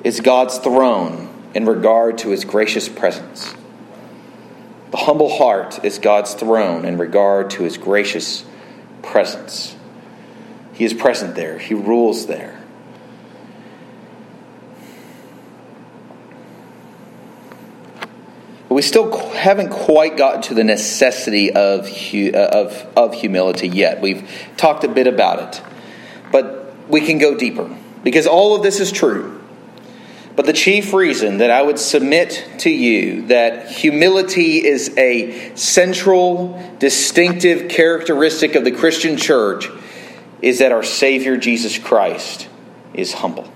is 0.03 0.21
God's 0.21 0.57
throne 0.57 1.29
in 1.53 1.67
regard 1.67 2.17
to 2.19 2.29
his 2.29 2.45
gracious 2.45 2.89
presence. 2.89 3.53
The 4.89 4.97
humble 4.97 5.37
heart 5.37 5.85
is 5.85 5.99
God's 5.99 6.33
throne 6.33 6.83
in 6.83 6.97
regard 6.97 7.51
to 7.51 7.63
his 7.63 7.77
gracious 7.77 8.43
presence. 9.03 9.74
He 10.75 10.83
is 10.83 10.93
present 10.93 11.35
there, 11.35 11.57
he 11.57 11.73
rules 11.73 12.27
there. 12.27 12.61
But 18.67 18.75
we 18.75 18.81
still 18.81 19.29
haven't 19.29 19.69
quite 19.69 20.17
gotten 20.17 20.41
to 20.43 20.53
the 20.53 20.65
necessity 20.65 21.53
of, 21.53 21.87
uh, 21.87 22.37
of, 22.37 22.87
of 22.97 23.13
humility 23.13 23.69
yet. 23.69 24.01
We've 24.01 24.29
talked 24.57 24.83
a 24.83 24.89
bit 24.89 25.07
about 25.07 25.55
it, 25.55 25.63
but 26.29 26.75
we 26.89 26.99
can 26.99 27.19
go 27.19 27.37
deeper. 27.37 27.73
Because 28.03 28.27
all 28.27 28.53
of 28.53 28.61
this 28.61 28.81
is 28.81 28.91
true. 28.91 29.41
But 30.35 30.45
the 30.45 30.53
chief 30.53 30.93
reason 30.93 31.37
that 31.37 31.51
I 31.51 31.61
would 31.61 31.79
submit 31.79 32.45
to 32.59 32.69
you 32.69 33.27
that 33.27 33.69
humility 33.69 34.65
is 34.65 34.93
a 34.97 35.55
central, 35.55 36.61
distinctive 36.79 37.69
characteristic 37.69 38.55
of 38.55 38.65
the 38.65 38.71
Christian 38.71 39.15
church 39.15 39.69
is 40.41 40.59
that 40.59 40.71
our 40.71 40.83
Savior 40.83 41.37
Jesus 41.37 41.77
Christ 41.77 42.47
is 42.93 43.13
humble. 43.13 43.51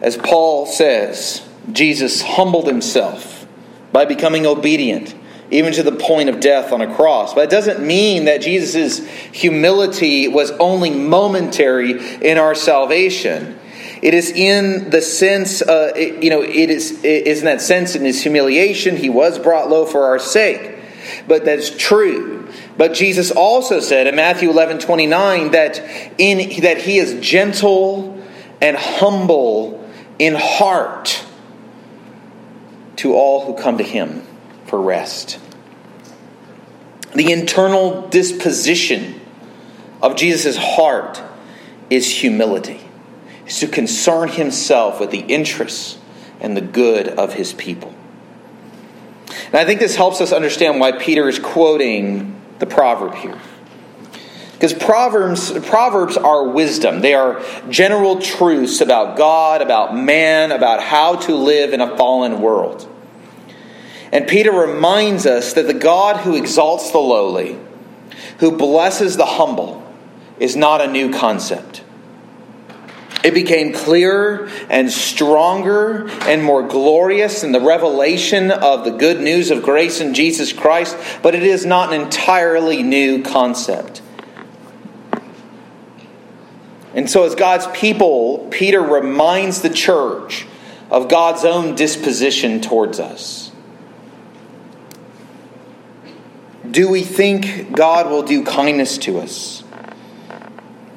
As 0.00 0.16
Paul 0.16 0.66
says, 0.66 1.46
Jesus 1.72 2.20
humbled 2.22 2.66
himself 2.66 3.46
by 3.92 4.04
becoming 4.04 4.46
obedient 4.46 5.14
even 5.50 5.72
to 5.72 5.82
the 5.82 5.92
point 5.92 6.28
of 6.28 6.40
death 6.40 6.72
on 6.72 6.80
a 6.80 6.94
cross. 6.94 7.34
But 7.34 7.44
it 7.44 7.50
doesn't 7.50 7.84
mean 7.84 8.24
that 8.24 8.42
Jesus' 8.42 9.06
humility 9.32 10.26
was 10.28 10.50
only 10.52 10.90
momentary 10.90 11.92
in 12.22 12.38
our 12.38 12.54
salvation. 12.54 13.58
It 14.02 14.14
is 14.14 14.30
in 14.30 14.90
the 14.90 15.00
sense, 15.00 15.62
uh, 15.62 15.92
it, 15.94 16.22
you 16.22 16.30
know, 16.30 16.42
it 16.42 16.70
is, 16.70 17.02
it 17.04 17.26
is 17.26 17.38
in 17.40 17.44
that 17.46 17.60
sense 17.60 17.94
in 17.94 18.04
his 18.04 18.20
humiliation, 18.22 18.96
he 18.96 19.08
was 19.08 19.38
brought 19.38 19.70
low 19.70 19.86
for 19.86 20.04
our 20.06 20.18
sake. 20.18 20.76
But 21.28 21.44
that's 21.44 21.70
true. 21.70 22.43
But 22.76 22.94
Jesus 22.94 23.30
also 23.30 23.80
said 23.80 24.06
in 24.06 24.16
Matthew 24.16 24.50
11 24.50 24.80
29 24.80 25.52
that, 25.52 25.78
in, 26.18 26.62
that 26.62 26.78
he 26.78 26.98
is 26.98 27.14
gentle 27.20 28.22
and 28.60 28.76
humble 28.76 29.88
in 30.18 30.34
heart 30.34 31.24
to 32.96 33.14
all 33.14 33.46
who 33.46 33.60
come 33.60 33.78
to 33.78 33.84
him 33.84 34.26
for 34.66 34.80
rest. 34.80 35.38
The 37.14 37.30
internal 37.30 38.08
disposition 38.08 39.20
of 40.02 40.16
Jesus' 40.16 40.56
heart 40.56 41.22
is 41.90 42.10
humility, 42.10 42.80
is 43.46 43.60
to 43.60 43.68
concern 43.68 44.28
himself 44.28 44.98
with 44.98 45.10
the 45.10 45.20
interests 45.20 45.98
and 46.40 46.56
the 46.56 46.60
good 46.60 47.08
of 47.08 47.34
his 47.34 47.52
people. 47.52 47.94
And 49.46 49.56
I 49.56 49.64
think 49.64 49.80
this 49.80 49.94
helps 49.94 50.20
us 50.20 50.32
understand 50.32 50.80
why 50.80 50.92
Peter 50.92 51.28
is 51.28 51.38
quoting 51.38 52.33
the 52.58 52.66
proverb 52.66 53.14
here. 53.14 53.38
Because 54.52 54.72
proverbs, 54.72 55.52
proverbs 55.66 56.16
are 56.16 56.48
wisdom. 56.48 57.00
They 57.00 57.14
are 57.14 57.42
general 57.68 58.20
truths 58.20 58.80
about 58.80 59.16
God, 59.16 59.60
about 59.60 59.96
man, 59.96 60.52
about 60.52 60.82
how 60.82 61.16
to 61.16 61.34
live 61.34 61.72
in 61.72 61.80
a 61.80 61.96
fallen 61.96 62.40
world. 62.40 62.88
And 64.10 64.26
Peter 64.26 64.52
reminds 64.52 65.26
us 65.26 65.52
that 65.54 65.66
the 65.66 65.74
God 65.74 66.18
who 66.18 66.36
exalts 66.36 66.92
the 66.92 66.98
lowly, 66.98 67.58
who 68.38 68.56
blesses 68.56 69.16
the 69.16 69.26
humble, 69.26 69.82
is 70.38 70.56
not 70.56 70.80
a 70.80 70.86
new 70.86 71.12
concept. 71.12 71.83
It 73.24 73.32
became 73.32 73.72
clearer 73.72 74.50
and 74.68 74.92
stronger 74.92 76.06
and 76.28 76.44
more 76.44 76.62
glorious 76.62 77.42
in 77.42 77.52
the 77.52 77.60
revelation 77.60 78.50
of 78.50 78.84
the 78.84 78.90
good 78.90 79.18
news 79.18 79.50
of 79.50 79.62
grace 79.62 80.02
in 80.02 80.12
Jesus 80.12 80.52
Christ, 80.52 80.94
but 81.22 81.34
it 81.34 81.42
is 81.42 81.64
not 81.64 81.94
an 81.94 82.02
entirely 82.02 82.82
new 82.82 83.22
concept. 83.22 84.02
And 86.92 87.08
so, 87.08 87.24
as 87.24 87.34
God's 87.34 87.66
people, 87.68 88.46
Peter 88.50 88.82
reminds 88.82 89.62
the 89.62 89.70
church 89.70 90.46
of 90.90 91.08
God's 91.08 91.46
own 91.46 91.74
disposition 91.74 92.60
towards 92.60 93.00
us. 93.00 93.50
Do 96.70 96.90
we 96.90 97.02
think 97.02 97.72
God 97.74 98.10
will 98.10 98.22
do 98.22 98.44
kindness 98.44 98.98
to 98.98 99.18
us 99.18 99.63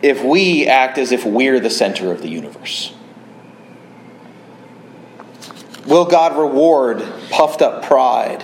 if 0.07 0.23
we 0.23 0.67
act 0.67 0.97
as 0.97 1.11
if 1.11 1.25
we're 1.25 1.59
the 1.59 1.69
center 1.69 2.11
of 2.11 2.21
the 2.21 2.29
universe? 2.29 2.93
Will 5.85 6.05
God 6.05 6.37
reward 6.37 7.05
puffed 7.29 7.61
up 7.61 7.85
pride 7.85 8.43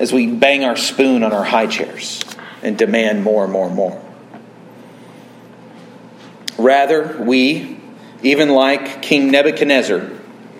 as 0.00 0.12
we 0.12 0.26
bang 0.26 0.64
our 0.64 0.76
spoon 0.76 1.22
on 1.22 1.32
our 1.32 1.44
high 1.44 1.66
chairs 1.66 2.22
and 2.62 2.76
demand 2.76 3.22
more 3.22 3.44
and 3.44 3.52
more 3.52 3.66
and 3.66 3.74
more? 3.74 4.02
Rather, 6.58 7.16
we, 7.22 7.78
even 8.22 8.50
like 8.50 9.02
King 9.02 9.30
Nebuchadnezzar, 9.30 10.10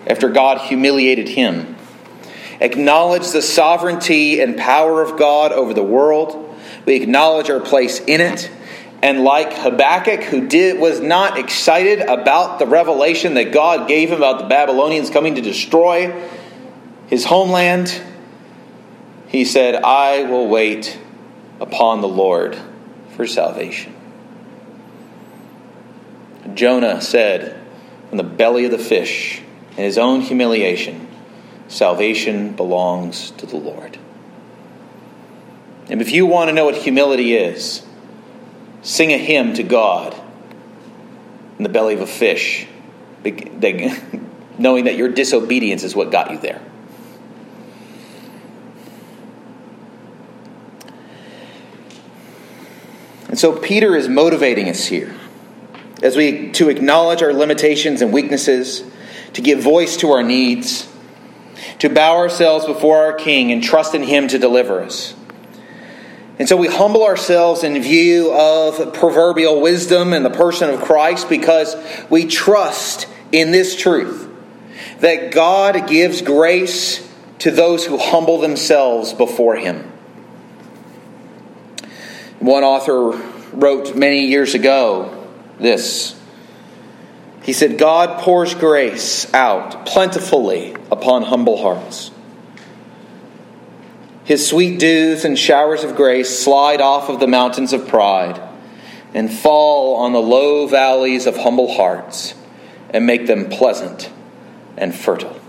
after 0.05 0.29
God 0.29 0.59
humiliated 0.61 1.29
him, 1.29 1.75
acknowledge 2.59 3.31
the 3.31 3.41
sovereignty 3.41 4.39
and 4.41 4.57
power 4.57 5.01
of 5.01 5.17
God 5.17 5.51
over 5.51 5.73
the 5.73 5.83
world. 5.83 6.55
We 6.85 6.95
acknowledge 6.95 7.49
our 7.49 7.59
place 7.59 7.99
in 7.99 8.21
it, 8.21 8.49
And 9.01 9.23
like 9.23 9.53
Habakkuk, 9.53 10.23
who 10.23 10.47
did, 10.47 10.79
was 10.79 10.99
not 10.99 11.37
excited 11.37 11.99
about 11.99 12.59
the 12.59 12.65
revelation 12.65 13.35
that 13.35 13.51
God 13.51 13.87
gave 13.87 14.09
him 14.09 14.17
about 14.17 14.39
the 14.39 14.47
Babylonians 14.47 15.09
coming 15.09 15.35
to 15.35 15.41
destroy 15.41 16.11
his 17.07 17.25
homeland, 17.25 18.01
he 19.27 19.45
said, 19.45 19.75
I 19.75 20.23
will 20.23 20.47
wait 20.47 20.99
upon 21.59 22.01
the 22.01 22.07
Lord 22.07 22.57
for 23.15 23.27
salvation. 23.27 23.93
Jonah 26.53 27.01
said, 27.01 27.61
from 28.09 28.17
the 28.17 28.23
belly 28.23 28.65
of 28.65 28.71
the 28.71 28.77
fish, 28.77 29.41
in 29.71 29.83
his 29.83 29.97
own 29.97 30.21
humiliation, 30.21 31.07
salvation 31.67 32.55
belongs 32.55 33.31
to 33.31 33.45
the 33.45 33.57
Lord. 33.57 33.99
And 35.89 36.01
if 36.01 36.11
you 36.11 36.25
want 36.25 36.49
to 36.49 36.53
know 36.53 36.65
what 36.65 36.75
humility 36.75 37.35
is, 37.35 37.85
sing 38.87 39.11
a 39.11 39.17
hymn 39.17 39.53
to 39.53 39.63
God 39.63 40.15
in 41.57 41.63
the 41.63 41.69
belly 41.69 41.93
of 41.93 41.99
a 41.99 42.07
fish, 42.07 42.65
knowing 44.57 44.85
that 44.85 44.95
your 44.95 45.09
disobedience 45.09 45.83
is 45.83 45.93
what 45.93 46.09
got 46.09 46.31
you 46.31 46.37
there. 46.37 46.61
And 53.27 53.37
so 53.37 53.59
Peter 53.59 53.93
is 53.93 54.07
motivating 54.07 54.69
us 54.69 54.85
here 54.85 55.13
as 56.01 56.15
we 56.15 56.51
to 56.53 56.69
acknowledge 56.69 57.21
our 57.21 57.33
limitations 57.33 58.01
and 58.01 58.13
weaknesses, 58.13 58.83
to 59.33 59.41
give 59.41 59.59
voice 59.59 59.97
to 59.97 60.11
our 60.11 60.23
needs, 60.23 60.89
to 61.79 61.89
bow 61.89 62.15
ourselves 62.15 62.65
before 62.65 62.99
our 63.03 63.13
King 63.13 63.51
and 63.51 63.61
trust 63.61 63.93
in 63.93 64.03
him 64.03 64.29
to 64.29 64.39
deliver 64.39 64.81
us. 64.81 65.13
And 66.39 66.47
so 66.47 66.55
we 66.55 66.67
humble 66.67 67.03
ourselves 67.03 67.63
in 67.63 67.81
view 67.81 68.31
of 68.31 68.93
proverbial 68.93 69.59
wisdom 69.59 70.13
and 70.13 70.23
the 70.23 70.29
person 70.29 70.69
of 70.69 70.81
Christ 70.81 71.29
because 71.29 71.75
we 72.09 72.27
trust 72.27 73.07
in 73.31 73.51
this 73.51 73.75
truth 73.75 74.29
that 74.99 75.31
God 75.31 75.87
gives 75.87 76.21
grace 76.21 77.07
to 77.39 77.51
those 77.51 77.85
who 77.85 77.97
humble 77.97 78.39
themselves 78.39 79.13
before 79.13 79.55
Him. 79.55 79.91
One 82.39 82.63
author 82.63 83.19
wrote 83.51 83.95
many 83.95 84.27
years 84.27 84.53
ago 84.53 85.27
this. 85.59 86.15
He 87.43 87.53
said, 87.53 87.77
God 87.77 88.19
pours 88.21 88.53
grace 88.53 89.33
out 89.33 89.85
plentifully 89.85 90.75
upon 90.91 91.23
humble 91.23 91.57
hearts. 91.61 92.11
His 94.27 94.45
sweet 94.45 94.77
dews 94.77 95.23
and 95.23 95.39
showers 95.39 95.85
of 95.85 95.95
grace 95.95 96.37
slide 96.37 96.81
off 96.81 97.07
of 97.07 97.21
the 97.21 97.27
mountains 97.27 97.71
of 97.71 97.87
pride 97.87 98.41
and 99.13 99.31
fall 99.31 99.95
on 99.95 100.11
the 100.11 100.21
low 100.21 100.67
valleys 100.67 101.25
of 101.27 101.37
humble 101.37 101.73
hearts 101.73 102.33
and 102.89 103.05
make 103.05 103.25
them 103.25 103.47
pleasant 103.47 104.11
and 104.75 104.93
fertile. 104.93 105.39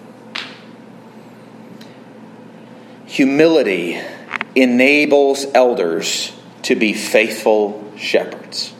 Humility 3.06 4.00
enables 4.54 5.44
elders 5.54 6.32
to 6.62 6.76
be 6.76 6.92
faithful 6.92 7.92
shepherds. 7.96 8.74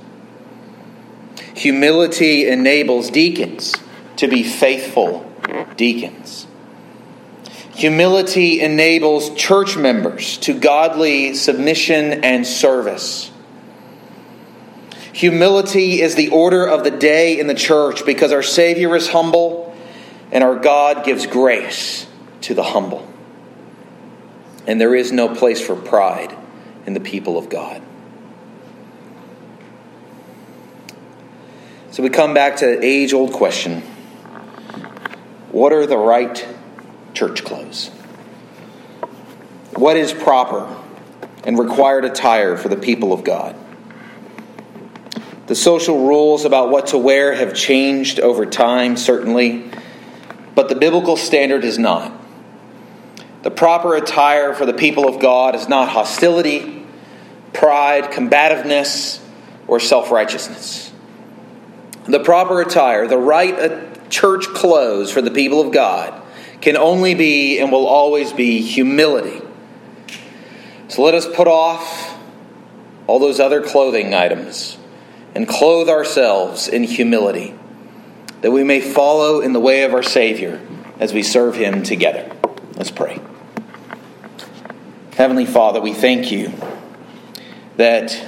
Humility 1.57 2.47
enables 2.47 3.11
deacons 3.11 3.75
to 4.15 4.29
be 4.29 4.45
faithful 4.45 5.29
deacons. 5.77 6.47
Humility 7.79 8.61
enables 8.61 9.33
church 9.37 9.77
members 9.77 10.39
to 10.39 10.53
godly 10.53 11.35
submission 11.35 12.25
and 12.25 12.45
service. 12.45 13.31
Humility 15.13 16.03
is 16.03 16.17
the 16.17 16.31
order 16.31 16.67
of 16.67 16.83
the 16.83 16.91
day 16.91 17.39
in 17.39 17.47
the 17.47 17.55
church 17.55 18.05
because 18.05 18.33
our 18.33 18.43
Savior 18.43 18.97
is 18.97 19.09
humble 19.09 19.77
and 20.33 20.43
our 20.43 20.57
God 20.57 21.05
gives 21.05 21.29
grace 21.29 22.09
to 22.41 22.55
the 22.55 22.65
humble. 22.65 23.09
And 24.67 24.81
there 24.81 24.97
is 24.97 25.13
no 25.13 25.33
place 25.33 25.65
for 25.65 25.77
pride 25.77 26.37
in 26.85 26.95
the 26.95 27.01
people 27.01 27.39
of 27.39 27.49
God. 27.49 27.81
So 31.93 32.03
we 32.03 32.11
come 32.11 32.35
back 32.35 32.57
to 32.57 32.67
the 32.67 32.85
age 32.85 33.13
old 33.13 33.33
question 33.33 33.83
what 35.53 35.73
are 35.73 35.87
the 35.87 35.97
right 35.97 36.45
church 37.19 37.43
clothes. 37.43 37.89
What 39.75 39.97
is 39.97 40.13
proper 40.13 40.73
and 41.43 41.59
required 41.59 42.05
attire 42.05 42.57
for 42.57 42.69
the 42.69 42.77
people 42.77 43.13
of 43.13 43.25
God? 43.25 43.57
The 45.49 45.57
social 45.57 46.07
rules 46.07 46.45
about 46.45 46.71
what 46.71 46.89
to 46.89 46.99
wear 46.99 47.35
have 47.35 47.55
changed 47.55 48.21
over 48.21 48.47
time, 48.47 48.97
certainly, 48.97 49.69
but 50.55 50.69
the 50.69 50.77
biblical 50.77 51.17
standard 51.17 51.65
is 51.65 51.77
not. 51.77 52.13
The 53.43 53.51
proper 53.51 53.97
attire 53.97 54.55
for 54.55 54.65
the 54.65 54.73
people 54.73 55.09
of 55.09 55.21
God 55.21 55.57
is 55.57 55.69
not 55.69 55.89
hostility, 55.89 56.87
pride, 57.53 58.13
combativeness, 58.13 59.21
or 59.67 59.81
self 59.81 60.13
righteousness. 60.13 60.93
The 62.05 62.21
proper 62.21 62.61
attire, 62.61 63.09
the 63.09 63.19
right 63.19 63.59
uh, 63.59 64.09
church 64.09 64.47
clothes 64.49 65.11
for 65.11 65.21
the 65.21 65.31
people 65.31 65.61
of 65.61 65.73
God, 65.73 66.23
can 66.61 66.77
only 66.77 67.15
be 67.15 67.59
and 67.59 67.71
will 67.71 67.87
always 67.87 68.33
be 68.33 68.61
humility. 68.61 69.41
So 70.89 71.03
let 71.03 71.15
us 71.15 71.27
put 71.27 71.47
off 71.47 72.19
all 73.07 73.19
those 73.19 73.41
other 73.41 73.63
clothing 73.63 74.15
items 74.15 74.79
and 75.35 75.47
clothe 75.47 75.89
ourselves 75.89 76.69
in 76.69 76.85
humility, 76.85 77.55
that 78.41 78.51
we 78.51 78.65
may 78.65 78.81
follow 78.81 79.41
in 79.41 79.53
the 79.53 79.61
way 79.61 79.83
of 79.83 79.95
our 79.95 80.03
Savior 80.03 80.61
as 80.99 81.13
we 81.13 81.23
serve 81.23 81.57
Him 81.57 81.83
together. 81.83 82.31
Let's 82.75 82.91
pray. 82.91 83.21
Heavenly 85.15 85.47
Father, 85.47 85.81
we 85.81 85.95
thank 85.95 86.31
you 86.31 86.53
that 87.77 88.25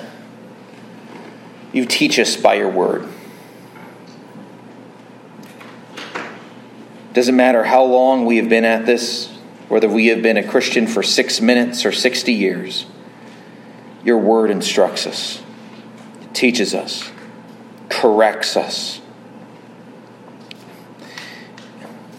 you 1.72 1.84
teach 1.84 2.18
us 2.18 2.36
by 2.36 2.54
your 2.54 2.70
word. 2.70 3.08
Doesn't 7.12 7.34
matter 7.34 7.64
how 7.64 7.84
long 7.84 8.24
we 8.24 8.36
have 8.36 8.48
been 8.48 8.64
at 8.64 8.86
this, 8.86 9.28
whether 9.68 9.88
we 9.88 10.08
have 10.08 10.22
been 10.22 10.36
a 10.36 10.46
Christian 10.46 10.86
for 10.86 11.02
six 11.02 11.40
minutes 11.40 11.84
or 11.84 11.90
60 11.90 12.32
years, 12.32 12.86
your 14.04 14.18
word 14.18 14.50
instructs 14.50 15.06
us, 15.06 15.42
teaches 16.32 16.74
us, 16.74 17.10
corrects 17.88 18.56
us, 18.56 19.00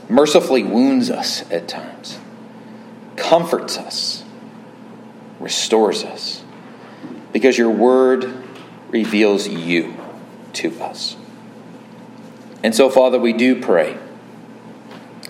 mercifully 0.10 0.64
wounds 0.64 1.10
us 1.10 1.50
at 1.50 1.70
times, 1.70 2.20
comforts 3.16 3.78
us, 3.78 4.24
restores 5.40 6.04
us, 6.04 6.44
because 7.32 7.58
your 7.58 7.72
word 7.72 8.44
reveals 8.90 9.48
you 9.48 9.96
to 10.52 10.82
us. 10.82 11.16
And 12.62 12.76
so, 12.76 12.90
Father, 12.90 13.18
we 13.18 13.32
do 13.32 13.62
pray 13.62 13.98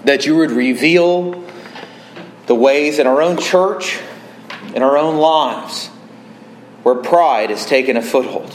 that 0.05 0.25
you 0.25 0.35
would 0.37 0.51
reveal 0.51 1.43
the 2.47 2.55
ways 2.55 2.99
in 2.99 3.07
our 3.07 3.21
own 3.21 3.37
church, 3.37 3.99
in 4.73 4.81
our 4.81 4.97
own 4.97 5.17
lives, 5.17 5.87
where 6.83 6.95
pride 6.95 7.49
has 7.49 7.65
taken 7.65 7.97
a 7.97 8.01
foothold, 8.01 8.53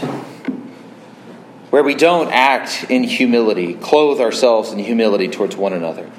where 1.71 1.83
we 1.83 1.95
don't 1.95 2.31
act 2.33 2.87
in 2.89 3.05
humility, 3.05 3.75
clothe 3.75 4.21
ourselves 4.21 4.73
in 4.73 4.79
humility 4.79 5.29
towards 5.29 5.57
one 5.57 5.73
another, 5.73 6.11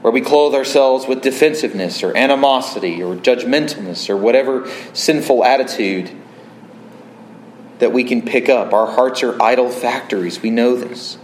where 0.00 0.12
we 0.12 0.20
clothe 0.20 0.54
ourselves 0.54 1.06
with 1.06 1.22
defensiveness 1.22 2.02
or 2.02 2.16
animosity 2.16 3.02
or 3.02 3.16
judgmentalness 3.16 4.08
or 4.08 4.16
whatever 4.16 4.70
sinful 4.92 5.44
attitude 5.44 6.10
that 7.78 7.92
we 7.92 8.04
can 8.04 8.22
pick 8.22 8.48
up. 8.48 8.72
Our 8.72 8.86
hearts 8.86 9.24
are 9.24 9.40
idol 9.42 9.68
factories. 9.68 10.40
We 10.40 10.50
know 10.50 10.76
this. 10.76 11.18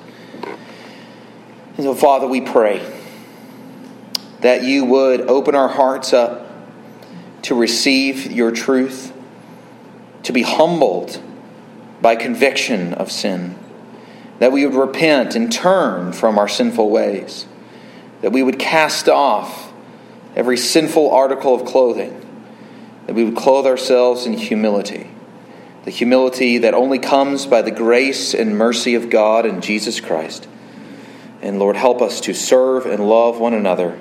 And 1.77 1.85
so, 1.85 1.95
Father, 1.95 2.27
we 2.27 2.41
pray 2.41 2.98
that 4.41 4.63
you 4.63 4.85
would 4.85 5.23
open 5.23 5.55
our 5.55 5.69
hearts 5.69 6.13
up 6.13 6.47
to 7.43 7.55
receive 7.55 8.31
your 8.31 8.51
truth, 8.51 9.13
to 10.23 10.33
be 10.33 10.43
humbled 10.43 11.21
by 12.01 12.15
conviction 12.15 12.95
of 12.95 13.11
sin, 13.11 13.57
that 14.39 14.53
we 14.53 14.65
would 14.65 14.75
repent 14.75 15.35
and 15.35 15.51
turn 15.51 16.13
from 16.13 16.39
our 16.39 16.49
sinful 16.49 16.91
ways, 16.91 17.47
that 18.21 18.33
we 18.33 18.43
would 18.43 18.59
cast 18.59 19.09
off 19.09 19.73
every 20.37 20.57
sinful 20.57 21.11
article 21.11 21.55
of 21.55 21.65
clothing, 21.65 22.15
that 23.07 23.15
we 23.15 23.25
would 23.25 23.37
clothe 23.37 23.67
ourselves 23.67 24.27
in 24.27 24.35
humility, 24.35 25.11
the 25.85 25.91
humility 25.91 26.59
that 26.59 26.75
only 26.75 26.99
comes 26.99 27.47
by 27.47 27.63
the 27.63 27.71
grace 27.71 28.35
and 28.35 28.57
mercy 28.57 28.95
of 28.95 29.11
God 29.11 29.47
and 29.47 29.63
Jesus 29.63 30.01
Christ. 30.01 30.47
And 31.41 31.59
Lord, 31.59 31.77
help 31.77 32.03
us 32.03 32.21
to 32.23 32.35
serve 32.35 32.85
and 32.85 33.09
love 33.09 33.41
one 33.41 33.55
another 33.55 33.99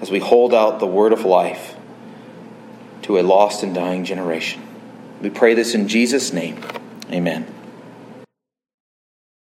as 0.00 0.10
we 0.10 0.18
hold 0.18 0.54
out 0.54 0.80
the 0.80 0.86
word 0.86 1.12
of 1.12 1.24
life 1.24 1.74
to 3.02 3.18
a 3.18 3.22
lost 3.22 3.62
and 3.62 3.74
dying 3.74 4.04
generation. 4.04 4.62
We 5.20 5.30
pray 5.30 5.54
this 5.54 5.74
in 5.74 5.88
Jesus' 5.88 6.32
name. 6.32 6.62
Amen. 7.10 7.57